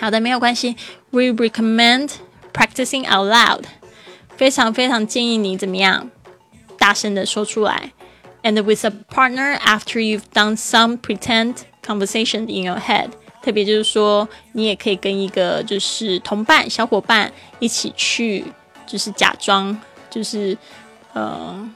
[0.00, 0.76] 好的，没有关系。
[1.10, 2.10] We recommend
[2.52, 3.64] practicing out loud，
[4.36, 6.10] 非常非常建议你怎么样，
[6.78, 7.92] 大声的说出来。
[8.42, 13.10] And with a partner after you've done some pretend conversation in your head，
[13.42, 18.44] 特别就是说，你也可以跟一个就是同伴、小伙伴一起去，
[18.86, 19.80] 就是假装，
[20.10, 20.56] 就是
[21.14, 21.68] 呃。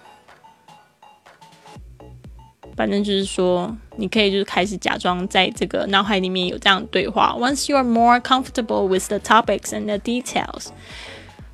[2.76, 7.34] 反正就是说，你可以就是开始假装在这个脑海里面有这样的对话。
[7.39, 10.67] Once you are more comfortable with the topics and the details，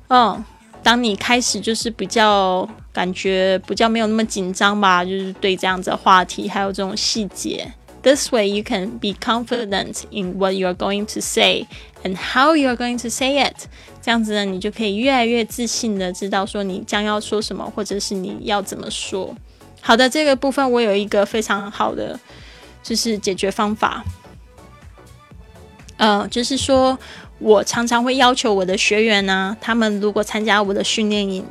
[0.08, 0.44] 嗯，
[0.82, 7.72] 当你开始就是比较感觉比较没有那么紧张吧，就是对这样子的话题还有这种细节。
[8.02, 11.68] This way you can be confident in what you are going to say
[12.02, 13.68] and how you are going to say it。
[14.02, 19.32] 这样子呢，你就可以越来越自信的知道说你将要说什么，或者是你要怎么说。
[19.84, 22.18] 好的，这个部分我有一个非常好的
[22.84, 24.04] 就是解决方法。
[25.96, 26.96] 呃，就是说
[27.40, 31.44] 我常常会要求我的学员呢，他们如果参加我的训练营，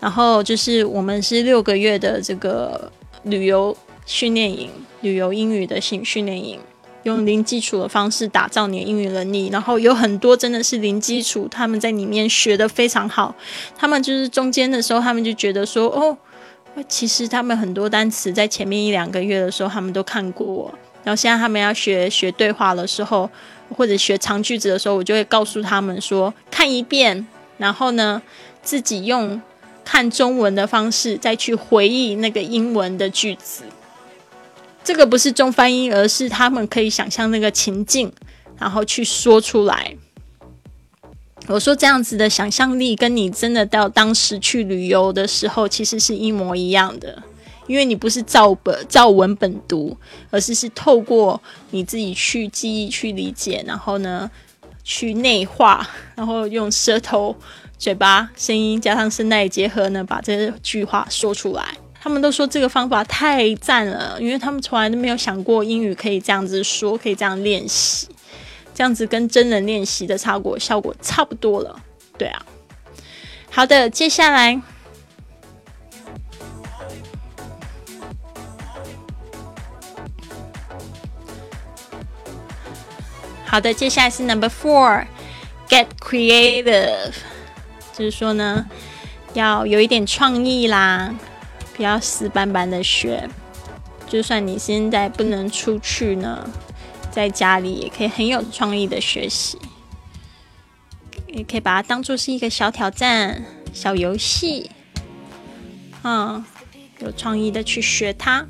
[0.00, 2.90] 然后就是我们是六个月的这个
[3.22, 4.68] 旅游训练营，
[5.00, 6.58] 旅游英语的训训练营，
[7.04, 9.48] 用零基础的方式打造你的英语能力。
[9.52, 13.34] 然后有很多真的是零基础，他们在里面学的非常好。
[13.76, 16.18] 他们就是中间的时候，他们就觉得说，哦。
[16.84, 20.72] 其实他们很多单词在前面一两个月的时候，他们都看过我。
[21.02, 23.30] 然后现在他们要学学对话的时候，
[23.76, 27.26] 或者学长句子的时候，我就会告诉他们说：看一遍，
[27.58, 28.20] 然后呢，
[28.62, 29.40] 自己用
[29.84, 33.62] 看中文的方式再去回忆那个英文的句子。
[34.82, 38.12] 这个不是中翻英，而是他们可以想象那个情境，
[38.58, 39.96] 然后去说出来。
[41.48, 47.22] 我说这样子的想象力，跟你真的到当时去旅游的时候，其实是一模一样的。
[47.66, 49.96] 因为你不是照本照文本读，
[50.30, 51.40] 而是是透过
[51.72, 54.30] 你自己去记忆、去理解，然后呢
[54.84, 55.84] 去内化，
[56.14, 57.34] 然后用舌头、
[57.76, 61.64] 嘴巴、声音加上声带结合呢，把这句话说出来。
[62.00, 68.06] 他们都说这个方法太赞了，因为他们从来都没有想过英语可以这样子说，可以这样练习，
[68.76, 71.80] 这样子跟真人练习的差果效果差不多了。
[72.18, 72.44] 对啊，
[73.50, 74.60] 好的，接下来。
[83.46, 87.14] 好的，接下来是 Number Four，Get creative，
[87.94, 88.66] 就是说呢，
[89.32, 91.14] 要有一点创意啦，
[91.74, 93.26] 不要死板板的学。
[94.06, 96.46] 就算你现在不能出去呢，
[97.16, 99.56] 在家里也可以很有创意的学习，
[101.28, 103.42] 也可以把它当做是一个小挑战、
[103.72, 104.70] 小游戏，
[106.02, 106.44] 嗯，
[106.98, 108.46] 有创意的去学它。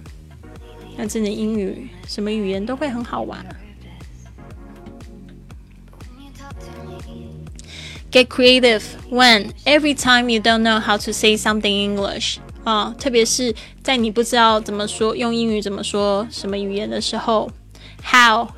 [0.96, 3.46] 那真的英语，什么语言都会很好玩。
[8.10, 13.54] Get creative when every time you don't know how to say something English 啊，特别是
[13.84, 17.48] 在你不知道怎么说用英语怎么说什么语言的时候。
[18.03, 18.49] How?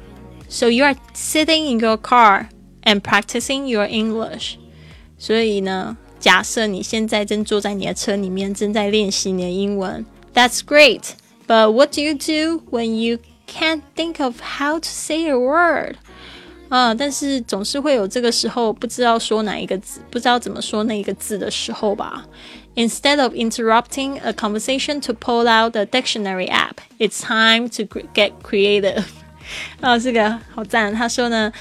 [0.47, 2.49] So you are sitting in your car
[2.83, 4.57] and practicing your English.
[5.17, 10.05] 所以呢，假设你现在正坐在你的车里面，正在练习你的英文。
[10.33, 11.11] That's great.
[11.47, 15.95] But what do you do when you can't think of how to say a word?
[16.69, 22.25] 啊，但是总是会有这个时候不知道说哪一个字，不知道怎么说那一个字的时候吧。
[22.75, 27.83] Instead of interrupting a conversation to pull out the dictionary app, it's time to
[28.15, 29.03] get creative.
[29.80, 30.92] 啊，这个好赞！
[30.92, 31.52] 他说呢，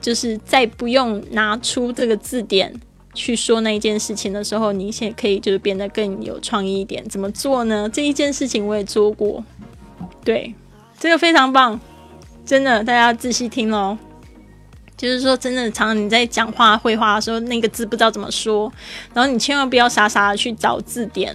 [0.00, 2.72] 就是在不用拿出这个字典
[3.14, 7.06] 去说那一件事情的时候，你现可以就是变得更有创意一点。
[7.08, 7.88] 怎么做呢？
[7.92, 9.44] 这一件事情我也做过，
[10.24, 10.54] 对，
[10.98, 11.80] 这个非常棒，
[12.44, 13.98] 真的，大家仔细听哦。
[14.96, 18.70] 就是说，真的，常常你在讲话、绘画的时候，那个字不知道怎么说，
[19.14, 21.34] 然后你千万不要傻傻的去找字典，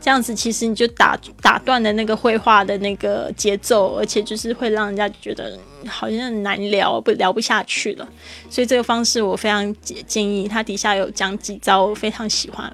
[0.00, 8.08] 这样子其实你就打打断了那个绘画的那个节奏，而且就是会让人家觉得好像很难聊，不聊不下去了。
[8.48, 12.72] 所以这个方式我非常建议，它底下有讲几招，我非常喜欢。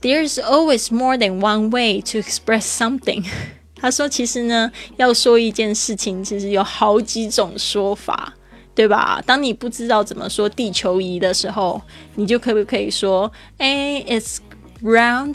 [0.00, 3.24] There is always more than one way to express something。
[3.80, 8.34] 他说，其实呢，要说一件事情，其实有好几种说法。
[8.74, 9.20] 对吧？
[9.26, 11.82] 当你不知道怎么说地球仪的时候，
[12.14, 14.36] 你就可不可以说，哎，it's
[14.84, 15.34] round,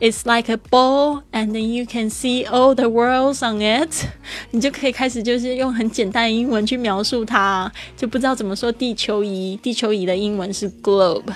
[0.00, 4.06] it's like a ball, and you can see all the worlds on it。
[4.50, 9.56] 你就可以开始就是用很简单的英文去描述它，就不知道怎么说地球仪。
[9.62, 11.32] 地球仪的英文是 globe。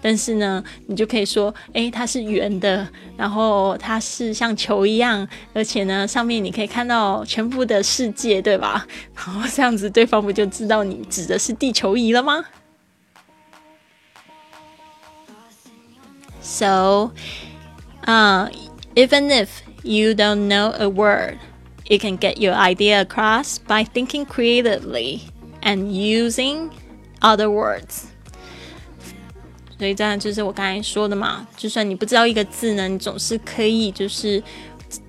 [0.00, 2.86] 但是呢，你就可以说，哎，它是圆的，
[3.16, 8.86] 然后它是像球一样，而且呢，上面你可以看到全部的世界，对吧？
[9.14, 12.44] 然后这样子，对方不就知道你指的是地球仪了吗
[16.40, 17.10] ？So,
[18.05, 18.49] uh,
[18.95, 21.37] even if you don't know a word,
[21.85, 25.21] you can get your idea across by thinking creatively
[25.61, 26.69] and using
[27.21, 28.05] other words.
[29.77, 34.41] 所以这样就是我刚才说的嘛，就算你不知道一个字呢，你总是可以就是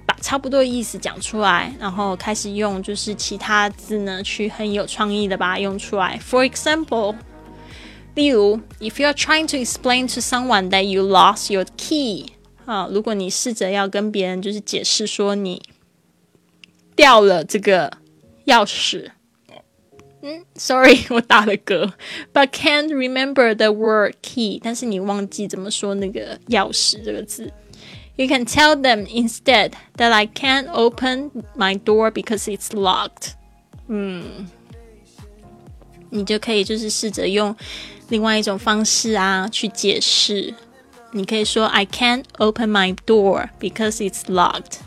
[0.07, 6.19] 把差不多意思讲出来，然后开始用就是其他字呢去很有创意的把它用出来。
[6.27, 7.17] For example，
[8.15, 12.29] 例如，if you are trying to explain to someone that you lost your key，
[12.68, 15.62] 啊，如果你试着要跟别人就是解释说你
[16.98, 17.98] 掉了这个
[18.46, 19.10] 钥匙。
[20.22, 21.94] 嗯，sorry，我打了嗝
[22.34, 24.60] ，but can't remember the word key。
[24.62, 27.50] 但是你忘记怎么说那个钥匙这个字。
[28.18, 33.34] You can tell them instead that I can't open my door because it's locked。
[33.88, 34.50] 嗯，
[36.10, 37.56] 你就可以就是试着用
[38.10, 40.54] 另外一种方式啊去解释。
[41.12, 44.80] 你可以说 I can't open my door because it's locked。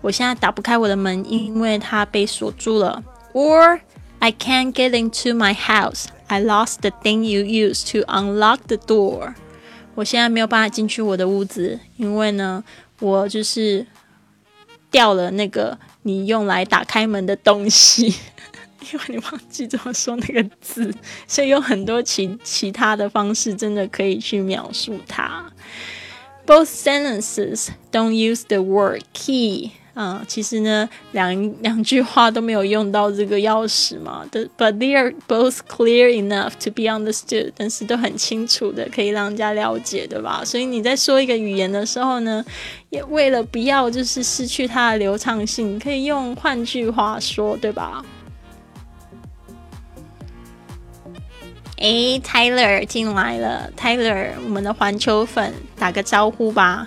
[0.00, 3.02] 我现在打不开我的门，因为它被锁住了。
[3.32, 3.80] Or
[4.20, 6.06] I can't get into my house.
[6.28, 9.34] I lost the thing you used to unlock the door.
[9.94, 12.62] 我现在没有办法进去我的屋子，因为呢，
[13.00, 13.86] 我就是
[14.90, 18.06] 掉了那个你用来打开门的东西，
[18.92, 20.94] 因为你忘记怎么说那个字，
[21.26, 25.50] 所以有很多其其他的方式，真的可以去描述它。
[26.46, 29.72] Both sentences don't use the word key.
[29.94, 34.26] 啊，其实呢，两两句话都没有用到这个钥匙嘛。
[34.30, 40.44] But they are both clear enough to be understood，但是都很清楚的，可以让人家了解，对吧？
[40.44, 42.44] 所以你在说一个语言的时候呢，
[42.90, 48.04] 也为了不要就是失去它的流畅性，可以用换句话说，对吧？
[51.76, 56.86] 诶 t y l e r 进来了，Tyler，我们的环球粉，打个招呼吧。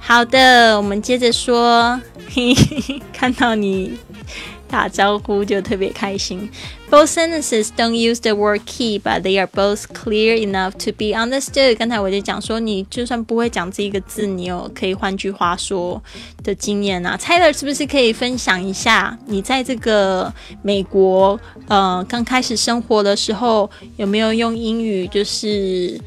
[0.00, 2.00] 好的，我们接着说。
[2.30, 3.98] 嘿嘿，看到你
[4.68, 6.50] 打招呼就特别开心。
[6.90, 11.76] Both sentences don't use the word key, but they are both clear enough to be understood。
[11.76, 16.02] 刚才我就讲说，你就算不会讲这一个字，你有可以换句话说
[16.42, 17.18] 的经验啊。
[17.20, 20.32] Tyler 是不是可以分享一下，你在这个
[20.62, 26.00] 美国呃刚开始生活的时候，有没有用英语就是？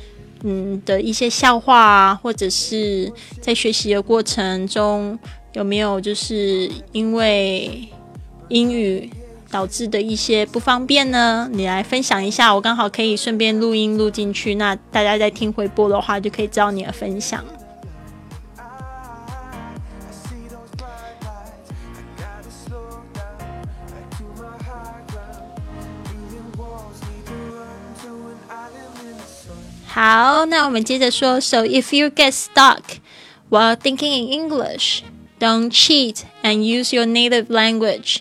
[0.43, 5.15] 嗯的一些笑话啊，或者是在学习的过程中
[5.53, 7.87] 有没有就是因为
[8.49, 9.07] 英语
[9.51, 11.49] 导致的一些不方便呢？
[11.51, 17.43] 你来分享一下，我刚好可以顺便录音录进去，那大家在听回播的话就可以知道你的分享。
[29.85, 31.41] 好，那我们接着说。
[31.41, 32.81] So if you get stuck
[33.49, 35.01] while thinking in English,
[35.37, 38.19] don't cheat and use your native language.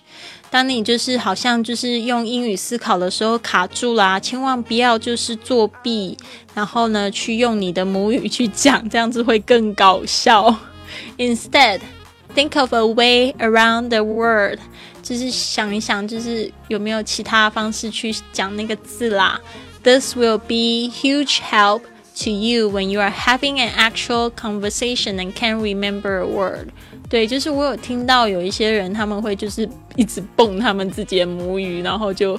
[0.50, 6.16] 当你就是好像就是用英语思考的时候卡住啦，千万不要就是作弊，
[6.54, 10.54] 然后呢去用你的母语去讲，这样子会更搞笑。
[11.18, 11.80] Instead,
[12.34, 14.58] think of a way around the word.
[15.02, 19.40] 就是想一想，就是有没有其他方式去讲那个字啦。
[19.82, 21.82] This will be huge help
[22.22, 26.68] to you when you are having an actual conversation and can't remember a word。
[27.10, 32.38] 对，就是我有听到有一些人他们会就是一直蹦他们自己的母语，然后就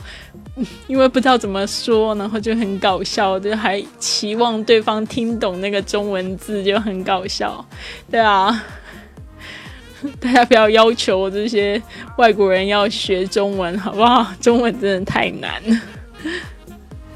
[0.88, 7.64] 因为不知道怎么说，然后就很搞笑，就还期望对方听懂那个中文字，就很搞笑。
[8.10, 8.64] 对啊，
[10.22, 11.82] 大家不要要求这些
[12.18, 14.26] 外国人要学中文，好不好？
[14.40, 15.82] 中文真的太难了。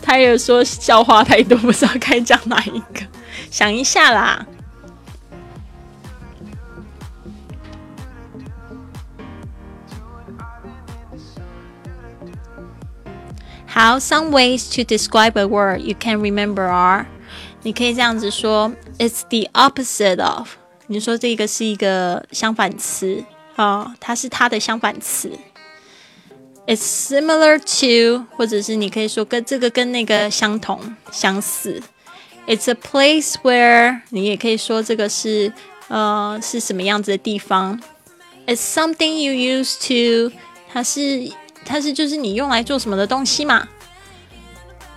[0.02, 3.02] 他也说笑话太多，不知道该讲哪一个，
[3.50, 4.46] 想一下啦。
[13.75, 17.07] 好，some ways to describe a word you can remember are，
[17.63, 20.49] 你可以这样子说，it's the opposite of。
[20.89, 23.25] 你说这个是一个相反词
[23.55, 25.31] 啊，它是它的相反词。
[26.67, 31.83] It's similar to，或者是你可以说跟这个跟那个相同相似。
[32.47, 35.53] It's a place where，你也可以说这个是
[35.89, 37.81] 呃是什么样子的地方。
[38.47, 40.35] It's something you use to，
[40.73, 41.31] 它是
[41.66, 43.68] 它是就是你用来做什么的东西嘛。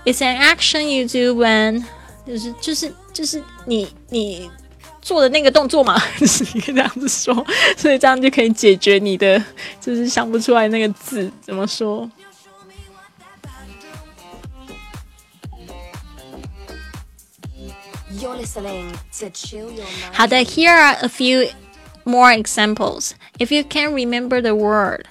[0.05, 1.83] It's an action you do when，
[2.27, 4.51] 就是就是就是你你。
[5.01, 7.35] 做的那个动作嘛，就是你可以这样子说，
[7.79, 9.43] 所以这样就可以解决你的，
[9.81, 12.11] 就是想不出来那个字怎么说。
[18.21, 18.93] unisling，
[20.13, 21.51] 好的，Here are a few
[22.05, 23.13] more examples.
[23.39, 25.07] If you can't remember the word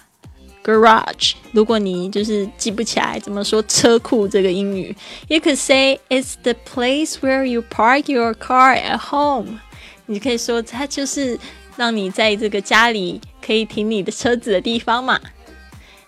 [0.67, 4.95] garage，如果你就是记不起来怎么说车库这个英语，
[5.29, 9.59] you could say it's the place where you park your car at home。
[10.07, 11.39] 你可以说它就是
[11.77, 15.19] 让你在这个家里可以停你的车子的地方嘛。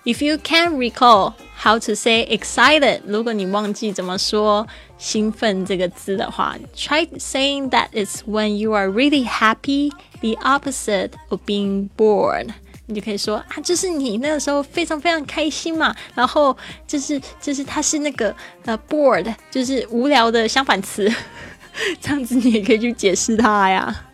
[0.04, 4.66] If you can't recall how to say excited，如果你忘记怎么说
[4.98, 12.50] 兴奋这个字的话，try saying that it's when you are really happy, the opposite of being bored。
[12.89, 18.35] 你就可以说啊，就是你那个时候非常非常开心嘛，然后就是就是它是那个
[18.65, 21.07] 呃 bored，就是无聊的相反词。
[22.01, 24.05] 这样子你也可以去解释它呀。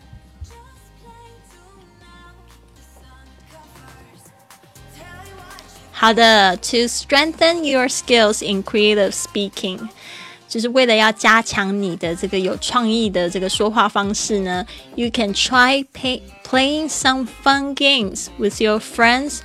[5.90, 9.88] 好的，To strengthen your skills in creative speaking，
[10.47, 14.65] 就是为了要加强你的这个有创意的这个说话方式呢。
[14.95, 19.39] You can try pay, playing some fun games with your friends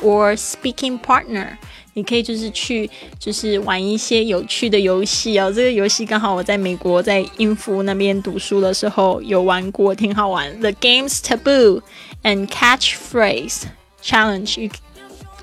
[0.00, 1.56] or speaking partner。
[1.94, 5.52] 你可以就是去就是玩一些有趣的游戏哦。
[5.52, 10.58] 这个游戏刚好我在美国在英孚那边读书的时候有玩过，挺好玩。
[10.60, 11.82] The game's taboo
[12.22, 13.64] and catchphrase
[14.02, 14.58] challenge.
[14.58, 14.70] You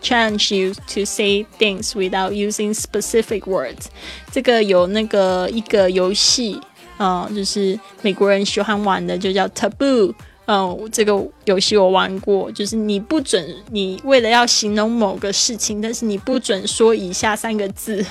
[0.04, 3.86] challenge you to say things without using specific words。
[4.30, 6.60] 这个有那个一个游戏，
[6.98, 10.14] 嗯、就是美国人喜欢玩的，就叫 Taboo。
[10.46, 18.04] 嗯，这个游戏我玩过，就是你不准你为了要形容某个事情，但是你不准说以下三个字，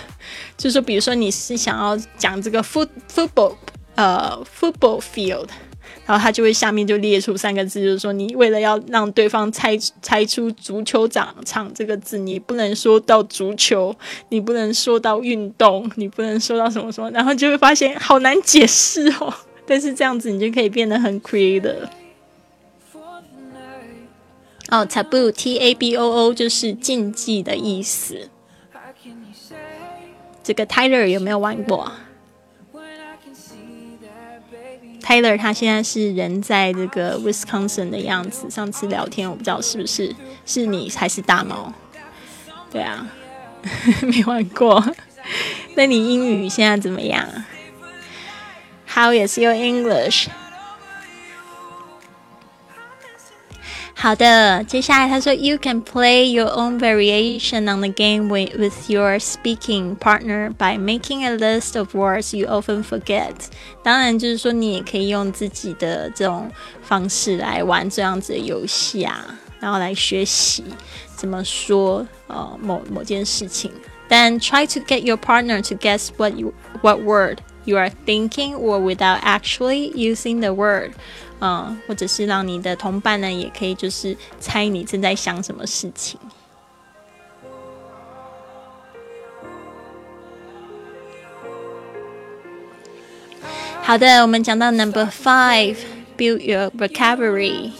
[0.57, 3.53] 就是，比如说你是想要讲这个 foot football
[3.93, 5.47] 呃 football field，
[6.05, 13.95] 然后他就会下面就列出三个字，就是说你为了要让对方猜猜出足球场场这个字，你不能说到足球，
[14.29, 19.33] 你不能说到运动，你不能说到什么什么，然后就会发现好难解释哦。
[19.65, 21.87] 但是这样子你就可以变得很 creative。
[24.69, 28.29] 哦，taboo t a b o o 就是禁忌的意思。
[30.43, 31.89] 这个 Tyler 有没有玩过
[35.03, 38.49] ？Tyler 他现在是人在这个 Wisconsin 的样子。
[38.49, 41.73] 上次聊天我不知道是不是是你还是大猫？
[42.71, 43.05] 对啊，
[44.01, 44.83] 没玩过。
[45.75, 47.27] 那你英语现在怎么样
[48.87, 50.27] ？How is your English？
[54.02, 61.24] 好的，接下来他说，You can play your own variation on the game with with your speaking partner by making
[61.24, 63.34] a list of words you often forget。
[63.82, 66.50] 当然，就是说你也可以用自己的这种
[66.82, 70.62] 方式来玩这样子的游戏啊，然后来学习
[71.16, 73.70] 怎么说呃某某件事情。
[74.08, 78.80] Then try to get your partner to guess what you what word you are thinking or
[78.80, 80.92] without actually using the word。
[81.39, 86.19] 嗯，或者是让你的同伴呢，也可以就是猜你正在想什么事情。
[93.81, 97.71] 好的，我们讲到 number five，build your vocabulary，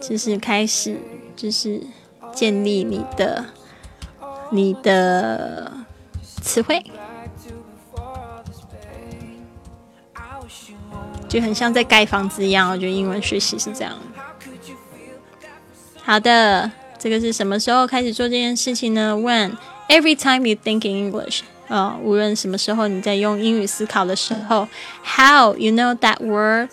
[0.00, 0.96] 就是开始
[1.34, 1.82] 就是
[2.32, 3.44] 建立你的
[4.52, 5.72] 你的
[6.40, 6.80] 词汇。
[11.34, 13.92] 就很像在盖房子一样，我觉得英文学习是这样。
[16.00, 19.56] 好的，这个是什么时候开始做这件事情呢？When
[19.88, 24.68] every time you think in English，啊、无论什么时候你在用英语思考的时候
[25.02, 26.68] ，How you know that word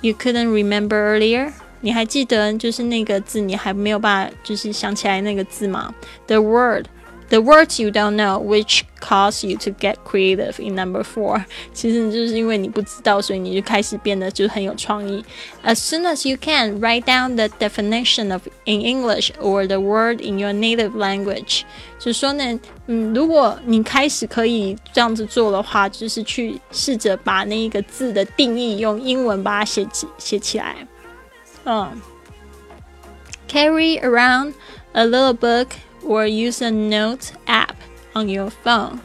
[0.00, 1.52] you couldn't remember earlier？
[1.82, 5.94] 你还记得就是那个字，你还没有办法就是想起来那个字吗
[6.26, 6.86] ？The word
[7.29, 15.23] the words you don't know, which cause you to get creative in number four，其实就是因为你不知道，所以你就开始变得就很有创意。
[15.63, 20.37] As soon as you can, write down the definition of in English or the word in
[20.37, 21.61] your native language。
[21.97, 30.75] 就说呢，嗯，如果你开始可以这样子做的话，就是去试着把那一个字的定义用英文把它写起写起来。
[31.63, 32.01] 嗯，
[33.47, 34.53] carry around
[34.93, 35.67] a little book
[36.05, 37.75] or use a note app
[38.13, 38.99] on your phone。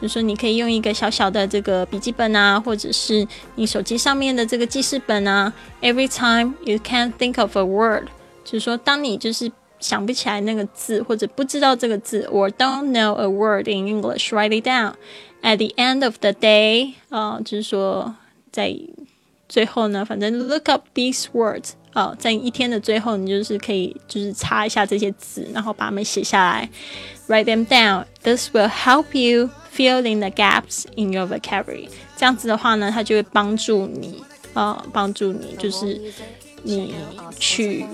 [0.00, 5.50] 就是说，你可以用一个小小的这个笔记本啊，或者是你手机上面的这个记事本啊。
[5.80, 8.08] Every time you can't think of a word，
[8.44, 14.92] 就是说，当你就是想不起来那个字，或者不知道这个字，or don't know a word in English，write it down.
[15.42, 18.14] At the end of the day，啊、呃，就是说
[18.52, 18.76] 在
[19.48, 21.70] 最后呢，反正 look up these words。
[21.93, 26.69] 哦，在一天的最后，你就是可以就是查一下这些字，然后把它们写下来
[27.27, 28.05] ，write them down.
[28.23, 31.89] This will help you fill in the gaps in your vocabulary.
[32.15, 34.23] 这样子的话呢，它就会帮助你，
[34.53, 35.99] 呃，帮助你就是
[36.63, 36.93] 你
[37.37, 37.85] 去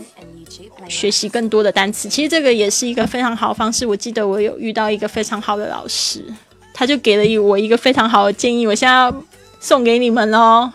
[0.87, 2.07] 学习更多的单词。
[2.07, 3.85] 其实这个也是一个非常好的方式。
[3.87, 6.23] 我记得我有遇到一个非常好的老师，
[6.73, 9.23] 他就给了我一个非常好的建议，我现在要
[9.59, 10.71] 送给你们喽。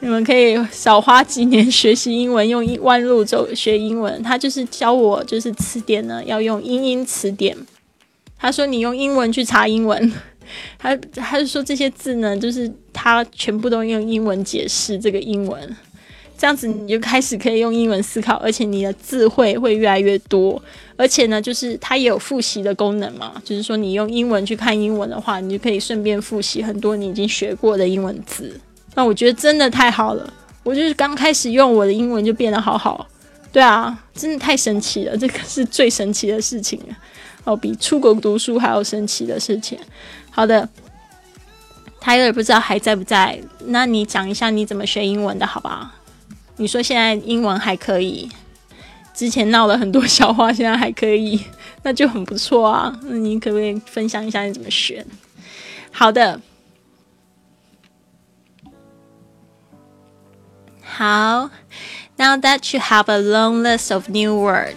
[0.00, 4.22] 你们可以少花几年学习英文，用一弯路走学英文。
[4.22, 7.56] 他就是教我，就是词典呢要用英英词典。
[8.38, 10.12] 他说你用英文去查英文，
[10.78, 15.76] 他他就说这些字呢，就是他全部都用英文解释这个英文。
[16.38, 20.62] 这样子你就开始可以用英文思考，而且你的智慧会越来越多。
[20.94, 28.60] 而且呢，就是它也有复习的功能嘛，就是说你用英文去看英文的话，你就可以顺便复习很多你已经学过的英文字。
[28.96, 30.32] 那我觉得真的太好了，
[30.62, 33.06] 我就是刚开始用我的英文就变得好好，
[33.52, 36.96] 对啊，真的太神奇了，这个是最神奇的事情了
[37.44, 39.78] 哦，比出国读书还要神奇的事情。
[40.30, 40.66] 好的
[42.00, 43.38] ，Tyler 不知道还在不在？
[43.66, 45.94] 那你讲一下你怎么学英文的好吧？
[46.56, 48.26] 你说现在英文还可以，
[49.12, 51.38] 之前闹了很多笑话，现在还可以，
[51.82, 52.98] 那就很不错啊。
[53.02, 55.04] 那你可不可以分享一下你怎么学？
[55.92, 56.40] 好的。
[60.95, 61.49] 好，
[62.17, 64.75] Now that you have a long list of new words，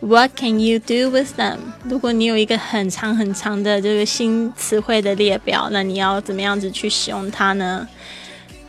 [0.00, 1.58] What can you do with them？
[1.84, 7.88] 如果你有一个很长很长的这个新词汇的列表，那你要怎么样子去使用它呢？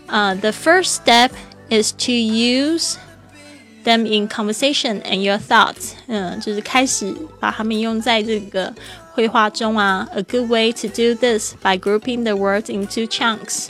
[0.08, 1.32] 呃、t h e first step
[1.70, 2.96] is to use
[3.84, 5.94] them in conversation and your thoughts。
[6.08, 8.72] 嗯，就是开始把它们用在这个
[9.14, 10.08] 绘画中啊。
[10.14, 13.70] A good way to do this by grouping the words into chunks。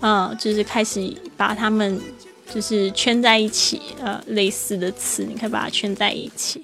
[0.00, 2.00] 嗯，就是开始把它们
[2.53, 6.63] 就是圈在一起，呃，类似的词，你可以把它圈在一起。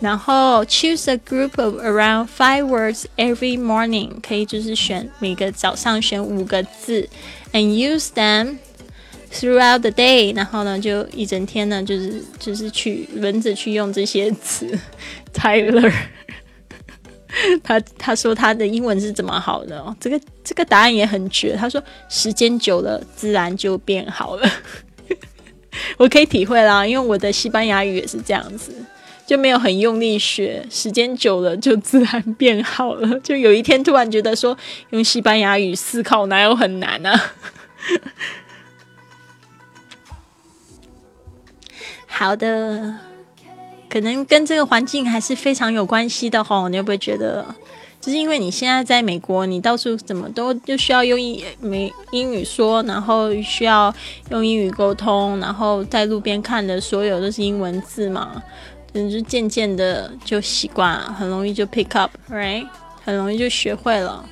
[0.00, 7.08] 然后 choose a group of around five words every morning，可以就是选每个早上选五个字
[7.52, 8.58] ，and use them
[9.32, 10.34] throughout the day。
[10.36, 14.78] 然后呢，就一整天呢，就是就是去轮着去用这些词。
[15.34, 15.92] Tyler，
[17.62, 19.96] 他他说他的英文是怎么好的？
[20.00, 21.54] 这个这个答案也很绝。
[21.56, 24.50] 他说时间久了，自然就变好了。
[25.96, 28.72] 我可以体会啦，因为我的西班牙语也是这样子。
[29.26, 33.20] 就没有很用力学，时间久了就自然变好了。
[33.20, 34.56] 就有一天突然觉得说，
[34.88, 37.32] 用西班牙语思考哪有很难啊？
[42.06, 42.96] 好的，
[43.88, 46.68] 可能跟这个环境还是非常有关系的吼。
[46.68, 47.44] 你会不会觉得，
[48.00, 53.92] 就是因为你现在在美国，你到处怎么都就需要用英美英语说，然后需要
[54.30, 58.42] 用英语沟通，然后在路边看的所有都是英文字嘛？
[58.92, 62.66] 人就渐渐的就习惯，很容易就 pick up，right？
[63.04, 64.24] 很容易就学会了。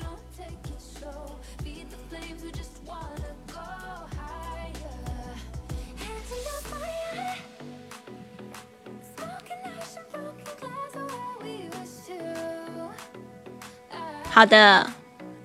[14.37, 14.85] 好的，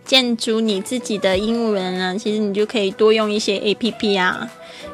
[0.04, 4.46] 建筑你自己的英文呢，其实你就可以多用一些 A P P 啊。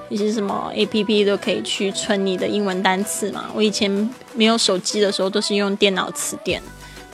[0.09, 3.46] 一些什么 A P P 都可以去存你的英文单词嘛。
[3.53, 3.90] 我以前
[4.34, 6.62] 没有手机的时候，都是用电脑词典，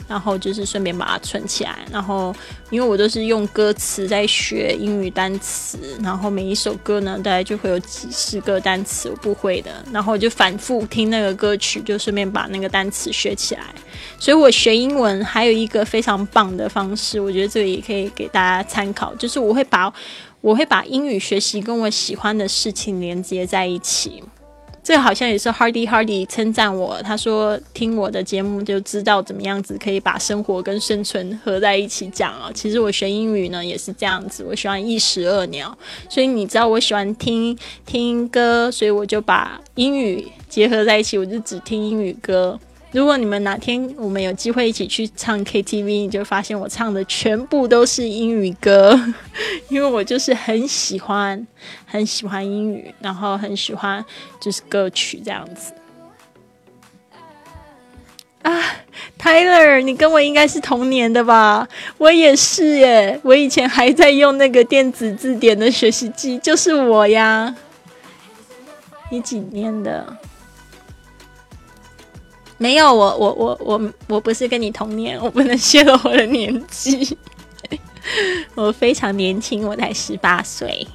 [0.07, 1.79] 然后就是顺便把它存起来。
[1.91, 2.35] 然后
[2.69, 13.63] 因为我都是用歌词在学英语单词，然后每一首歌呢，大概就会有几十个单词我不会的，然后我就反复听那个歌曲，就顺便把那个单词学起来。
[14.19, 19.93] 所以我学英文还有一个非常棒的方式，我觉得这个也可以给大家参考，就是我会把。
[20.41, 24.23] 我会把英语学习跟我喜欢的事情连接在一起，
[24.85, 32.51] 这好像也是 Hardy Hardy 称赞我，他说听我的节目就知道怎么样子可以把生活跟生存合在一起讲啊。
[32.53, 35.75] 其实我学英语呢也是这样子，我喜欢一石二鸟，
[36.07, 42.59] 所以你知道我喜欢听听歌，所以我就把英语结合在一起，我就只听英语歌。
[42.95, 48.97] 如果你们哪天我们有机会一起去唱 KTV，你就发现我唱的全部都是英语歌，
[49.67, 51.45] 因为我就是很喜欢
[51.85, 54.03] 很喜欢英语，然后很喜欢
[54.39, 55.73] 就是歌曲这样子。
[58.43, 58.61] 啊
[59.19, 61.67] ，Tyler，你跟我应该是同年的吧？
[61.97, 67.53] 我也是耶，我以前还在用那个电子字典的学习机，就是我呀。
[69.09, 70.17] 你几年的？
[72.57, 77.17] 没有我我我我我不是跟你同年，我不能泄露我的年纪。
[78.55, 80.87] 我非常年轻，我才十八岁。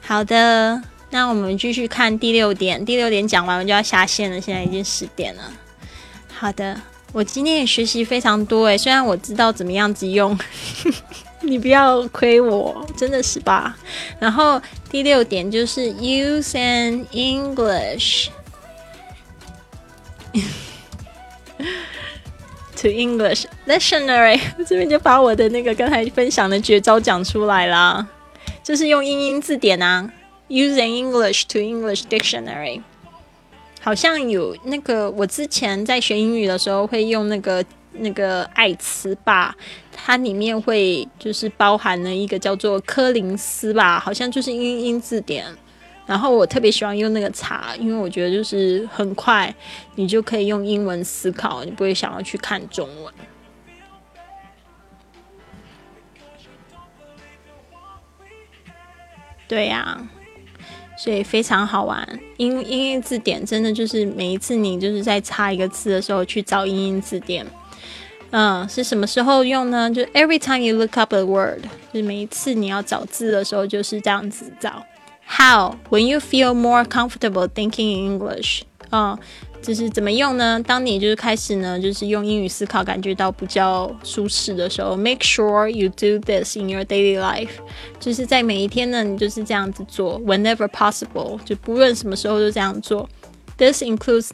[0.00, 2.84] 好的，那我们继续看第六点。
[2.84, 4.40] 第六点讲完，我就要下线了。
[4.40, 5.42] 现在已经十点了。
[6.32, 6.78] 好的，
[7.12, 10.38] 我今天也学习非常多诶，虽然我知道怎么样子用，
[11.40, 13.76] 你不要亏我，真的是吧？
[14.18, 14.60] 然后
[14.90, 18.28] 第六点就是 use an English。
[22.82, 28.04] To English dictionary， 这边就把我的那个刚才分享的绝招讲出来啦，
[28.64, 30.10] 就是用英英字典啊
[30.48, 32.82] ，using English to English dictionary。
[33.80, 39.54] 好像有那个我之前在学英语的时候会用那个那个爱词吧，
[39.94, 45.46] 它里面会就是包含了一个叫做柯林斯吧，好像就是英英字典。
[46.04, 49.54] 然后我特别喜欢用那个查，因为我觉得就是很快，
[49.94, 53.14] 你就可以用英文思考，你不会想要去看中文。
[59.48, 60.08] 对呀，
[60.96, 62.06] 所以非常好玩。
[62.38, 67.46] 英英英字典真的就是每一次你就是在查一个字的时候去找英英字典。
[68.30, 69.90] 嗯，是什么时候用呢？
[69.90, 74.84] 就 every time you look up a word，就是每一次你要找字的时候就是这样子找。
[75.31, 78.61] How when you feel more comfortable thinking in English？
[78.89, 79.19] 啊，
[79.61, 80.61] 就是怎么用呢？
[80.63, 87.49] 当你就是开始呢，就是用英语思考，感觉到比较舒适的时候，make sure you do this in your daily life。
[87.99, 93.09] 就是在每一天呢，你就是这样子做，whenever possible，就不论什么时候都这样做。
[93.57, 94.29] This includes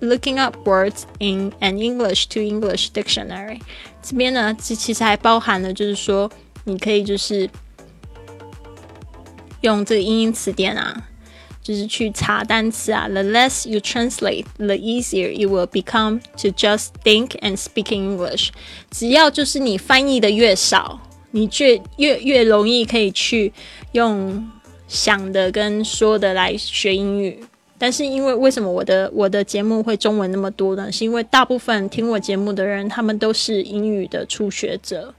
[0.00, 3.60] looking up words in an English to English dictionary。
[4.00, 6.30] 这边呢，这其实还包含了，就是说
[6.64, 7.50] 你可以就是
[9.63, 11.07] 用这个英英词典啊，
[11.61, 13.07] 就是去查单词啊。
[13.07, 18.49] The less you translate, the easier it will become to just think and speak English。
[18.91, 20.99] 只要就是你翻译的越少，
[21.31, 23.53] 你越越越容易可以去
[23.93, 24.49] 用
[24.87, 27.39] 想的跟说的来学英语。
[27.79, 30.91] 但是因为为什么我的我的节目会中文那么多呢？
[30.91, 35.13] 是因为大部分听我节目的人，他们都是英语的初学者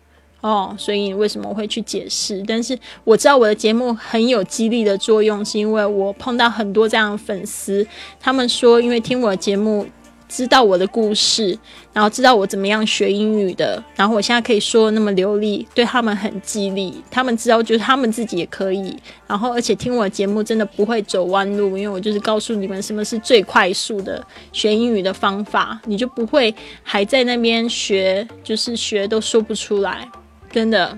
[0.44, 2.44] 哦，所以为什么我会去解释？
[2.46, 7.86] 但是我知道我的节目很有激励的作用，是因为我碰到很多这样的粉丝，
[8.20, 9.86] 他们说因为听我的节目。
[10.26, 11.56] 知道我的故事，
[11.92, 17.00] 然后知道我怎么样学英语的，然后我现在可以说那么流利，对他们很激励。
[17.08, 18.96] 他们知道，就是他们自己也可以。
[19.28, 30.08] 然后，而且听我的节目真的不会走弯路，因为我就是告诉你们什么是最快速的学英语的方法，你就不会还在那边学，就是学都说不出来，
[30.54, 30.96] 真的。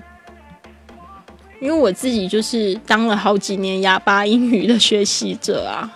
[1.59, 5.91] 因为我自己就是当了好几年哑巴英语的学习者啊，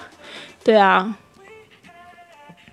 [0.64, 1.16] 对啊。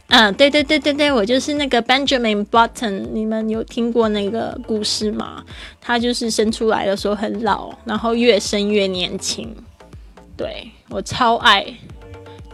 [0.06, 5.44] 嗯，对对对对对，我就是那个 Benjamin Button，你们有听过那个故事吗？
[5.82, 9.54] 他就是生出来的时候很老，然后越生越年轻。
[10.34, 11.66] 对我超爱，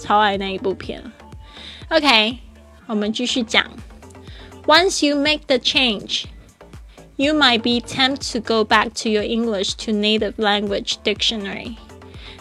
[0.01, 1.01] 超爱那一部片。
[1.91, 2.39] OK，
[2.87, 3.65] 我们继续讲。
[4.67, 6.25] Once you make the change,
[7.17, 11.77] you might be tempted to go back to your English to native language dictionary.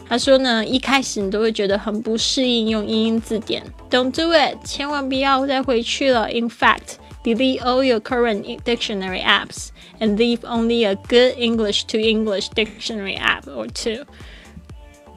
[0.08, 6.30] 他说呢，一开始你都会觉得很不适应用英英字典，Don't do it，千万不要再回去了。
[6.30, 9.70] In fact, delete all your current dictionary apps
[10.00, 14.06] and leave only a good English to English dictionary app or two。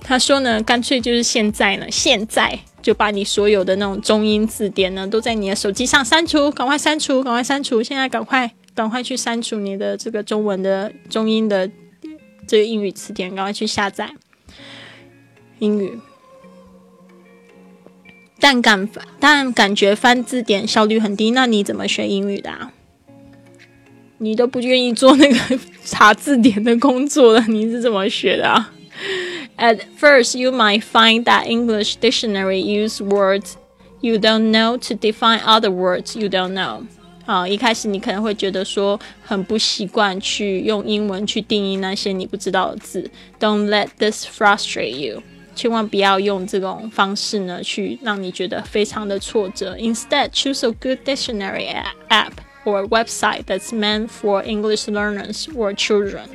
[0.03, 11.69] 他说呢，干脆就是现在呢，现在就把你所有的那种中英字典呢，都在你的手机上删除，赶快删除，赶快删除，现在赶快赶快去删除你的这个中文的中英的
[12.47, 14.13] 这个英语词典，赶快去下载。
[15.59, 15.99] 英语，
[18.39, 18.87] 但感
[19.19, 21.31] 但感觉翻字典效率很低。
[21.31, 22.51] 那你怎么学英语的？
[22.51, 22.73] 啊？
[24.19, 28.73] 你都不愿意做那个查字典的工作了，你是怎么学的啊
[29.57, 33.55] ？At first, you might find that English dictionary use words
[34.01, 36.85] you don't know to define other words you don't know。
[37.27, 43.11] 啊，一开始你可能会觉得说很不习惯去用英文去定义那些你不知道的字。
[43.39, 45.23] Don't let this frustrate you。
[45.55, 49.75] 千万不要用这种方式呢，去让你觉得非常的挫折。
[49.77, 51.75] Instead, choose a good dictionary
[52.09, 52.33] app
[52.65, 56.27] or website that's meant for English learners or children。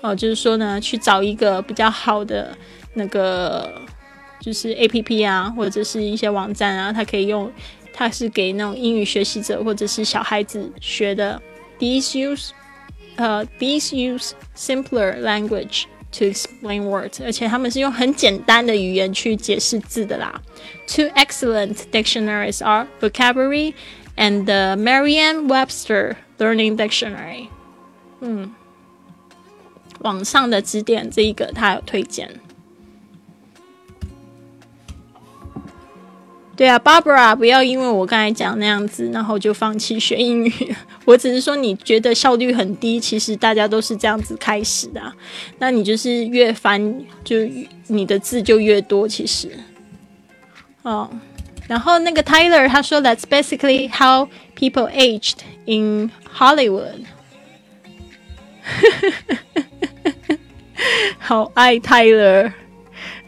[0.00, 2.56] 哦，就是说呢，去找一个比较好的
[2.94, 3.70] 那个，
[4.40, 7.52] 就是 A P P 啊，或者是一些网站啊，它可以用，
[7.93, 11.41] 它是给那种英语学习者或者是小孩子学的。
[11.79, 12.49] These use,
[13.15, 15.85] 呃，these use simpler language.
[16.11, 20.41] to explain words，而且他们是用很简单的语言去解释字的啦。
[20.87, 23.73] Two excellent dictionaries are Vocabulary
[24.15, 27.47] and the Merriam-Webster Learning Dictionary。
[28.21, 28.53] 嗯，
[29.99, 32.39] 网上的字典这一个他有推荐。
[36.56, 40.76] 对啊，Barbara，不要因为我刚才讲那样子，然后就放弃学英语。
[41.04, 45.00] 我只是说，你觉得效率很低，其实大家都是这样子开始的。
[45.58, 47.38] 那你就是越翻，就
[47.88, 49.08] 你的字就越多。
[49.08, 49.50] 其实，
[50.82, 51.10] 哦，
[51.66, 57.04] 然后那个 Tyler 他说，That's basically how people aged in Hollywood。
[61.18, 62.52] 好爱 Tyler，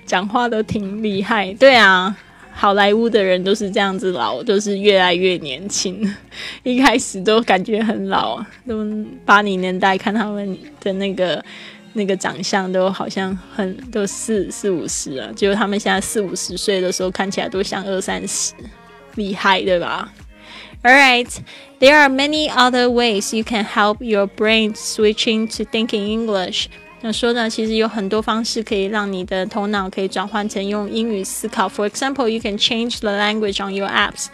[0.04, 1.52] 讲话都挺厉害。
[1.54, 2.16] 对啊。
[2.58, 6.02] 好莱坞的人都是这样子老，都是越来越年轻。
[6.64, 8.82] 一开始都感觉很老，都
[9.26, 11.44] 八零年代看他们的那个
[11.92, 15.30] 那个长相，都好像很都四四五十啊。
[15.36, 18.54] 结果他们现在四五十岁的时候，看起来都像二三十，
[19.16, 20.10] 厉害对吧
[20.82, 21.28] ？All right,
[21.78, 26.68] there are many other ways you can help your brain switching to thinking English.
[27.06, 31.68] 那说呢，其实有很多方式可以让你的头脑可以转换成用英语思考。
[31.68, 34.26] For example, you can change the language on your apps。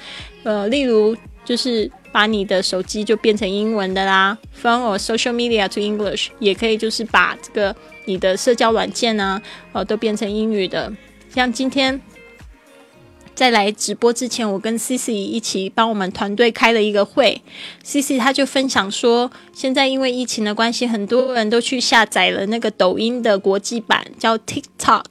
[0.42, 1.14] 呃，例如
[1.44, 9.42] 就是把你的手机就变成英文的啦，phone or social media to English，也可以就是把这个你的社交软件呢，
[9.74, 10.90] 呃，都变成英语的。
[11.28, 12.00] 像今天。
[13.34, 17.40] 在来直播之前，我跟 C C 一起帮我们团队开了一个会。
[17.84, 25.04] Cici 他就分享说，现在因为疫情的关系，很多人都去下载了那个抖音的国际版，叫 TikTok。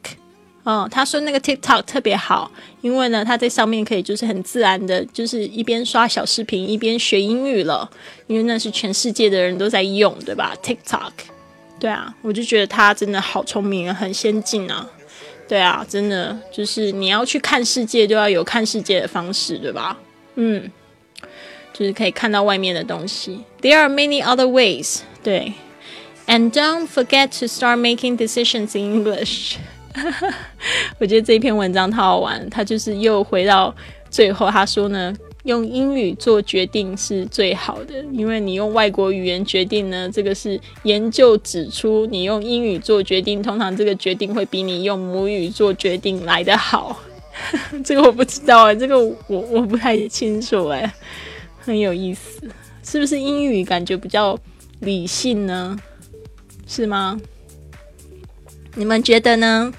[0.64, 2.52] 嗯，他说那个 TikTok 特别好，
[2.82, 7.90] 因为呢，他在上面可以就是很自然的，就是一边刷小视频一边学英语了，
[8.28, 11.12] 因为那是全世界的人都在用，对吧？TikTok，
[11.80, 14.88] 对啊，我就觉得他真的好聪明，很先进啊，
[15.52, 19.98] 对啊，真的就是你要去看世界，就要有看世界的方式，对吧？
[20.36, 20.72] 嗯，
[21.74, 23.42] 就是可以看到外面的东西。
[23.62, 25.52] There are many other ways，对
[26.26, 29.58] ，and don't forget to start making decisions in English。
[31.00, 33.76] 我觉得这一篇文章太好玩，他就是又回到
[34.10, 35.14] 最后，他说呢，
[35.44, 47.00] 用英语做决定是最好的，因为你用外国语言决定呢，这个是研究指出，你用英语做决定，通常这个决定会比你用母语做决定来得好。
[47.84, 50.94] 这个我不知道哎，这个我我不太清楚哎，
[51.60, 52.42] 很有意思，
[52.84, 54.38] 是不是英语感觉比较
[54.82, 55.78] 理性呢？
[56.68, 57.20] 是吗？
[58.76, 59.74] 你们觉得呢？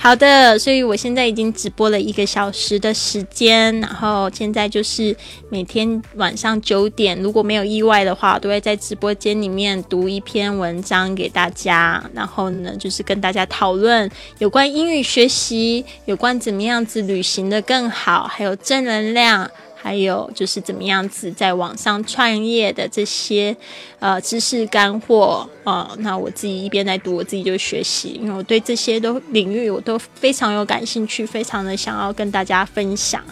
[0.00, 5.14] 好的，所以我现在已经直播了一个小时的时间，然后现在就是
[5.50, 19.50] 每天晚上九点，如果没有意外的话，都会在直播间里面读一篇文章给大家，然后呢，就是跟大家讨论有关英语学习，有关怎么样子旅行的更好，还有正能量。
[19.80, 23.56] 还有就是怎么样子在网上创业的这些
[24.00, 33.22] 呃知识干货啊，那我自己一边在读，我自己就学习，因为我对这些都领域我都非常有感兴趣，非常的想要跟大家分享。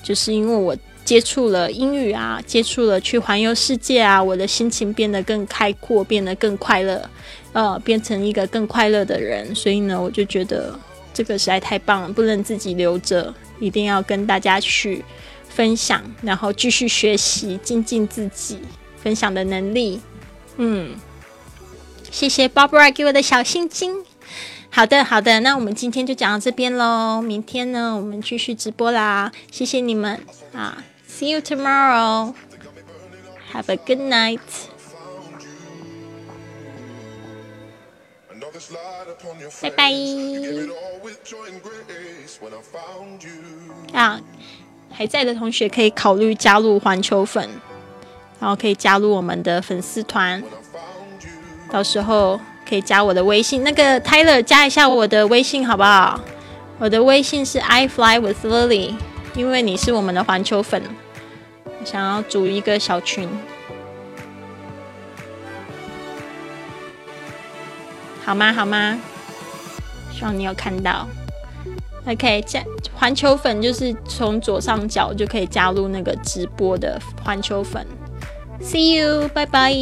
[0.00, 0.74] 就是因为我
[1.04, 7.10] 接触了英语啊，接触了去环游世界啊，我的心情变得更开阔，变得更快乐，
[7.52, 9.52] 呃，变成一个更快乐的人。
[9.54, 10.78] 所以呢，我就觉得
[11.12, 15.04] 这个实在太棒了，不能自己留着，一定要跟大家去。
[15.48, 18.60] 分享，然后继续学习，精进自己
[19.02, 20.00] 分享的能力。
[20.56, 20.96] 嗯，
[22.10, 24.04] 谢谢 Barbara 给我的小心心。
[24.70, 27.22] 好的，好的，那我们今天就讲到这边喽。
[27.22, 29.32] 明天呢，我们继续直播啦。
[29.50, 30.20] 谢谢你们
[30.52, 32.34] 啊，See you tomorrow.
[33.52, 34.40] Have a good night.
[39.62, 39.92] 拜拜。
[43.94, 44.20] 啊。
[44.98, 47.48] 还在的同学可以考虑加入环球粉，
[48.40, 50.42] 然后可以加入我们的粉丝团，
[51.70, 53.62] 到时候可以加我的微信。
[53.62, 56.18] 那个 Tyler 加一下我的微信好不好？
[56.80, 58.96] 我的微信是 I fly with Lily，
[59.36, 60.82] 因为你是我们的环球粉，
[61.84, 63.28] 想要组一个小群，
[68.24, 68.52] 好吗？
[68.52, 68.98] 好吗？
[70.12, 71.06] 希望你有看到。
[72.08, 77.86] OK，加环球粉就是从左上角就可以加入那个直播的环球粉。
[78.62, 79.72] See you，拜拜。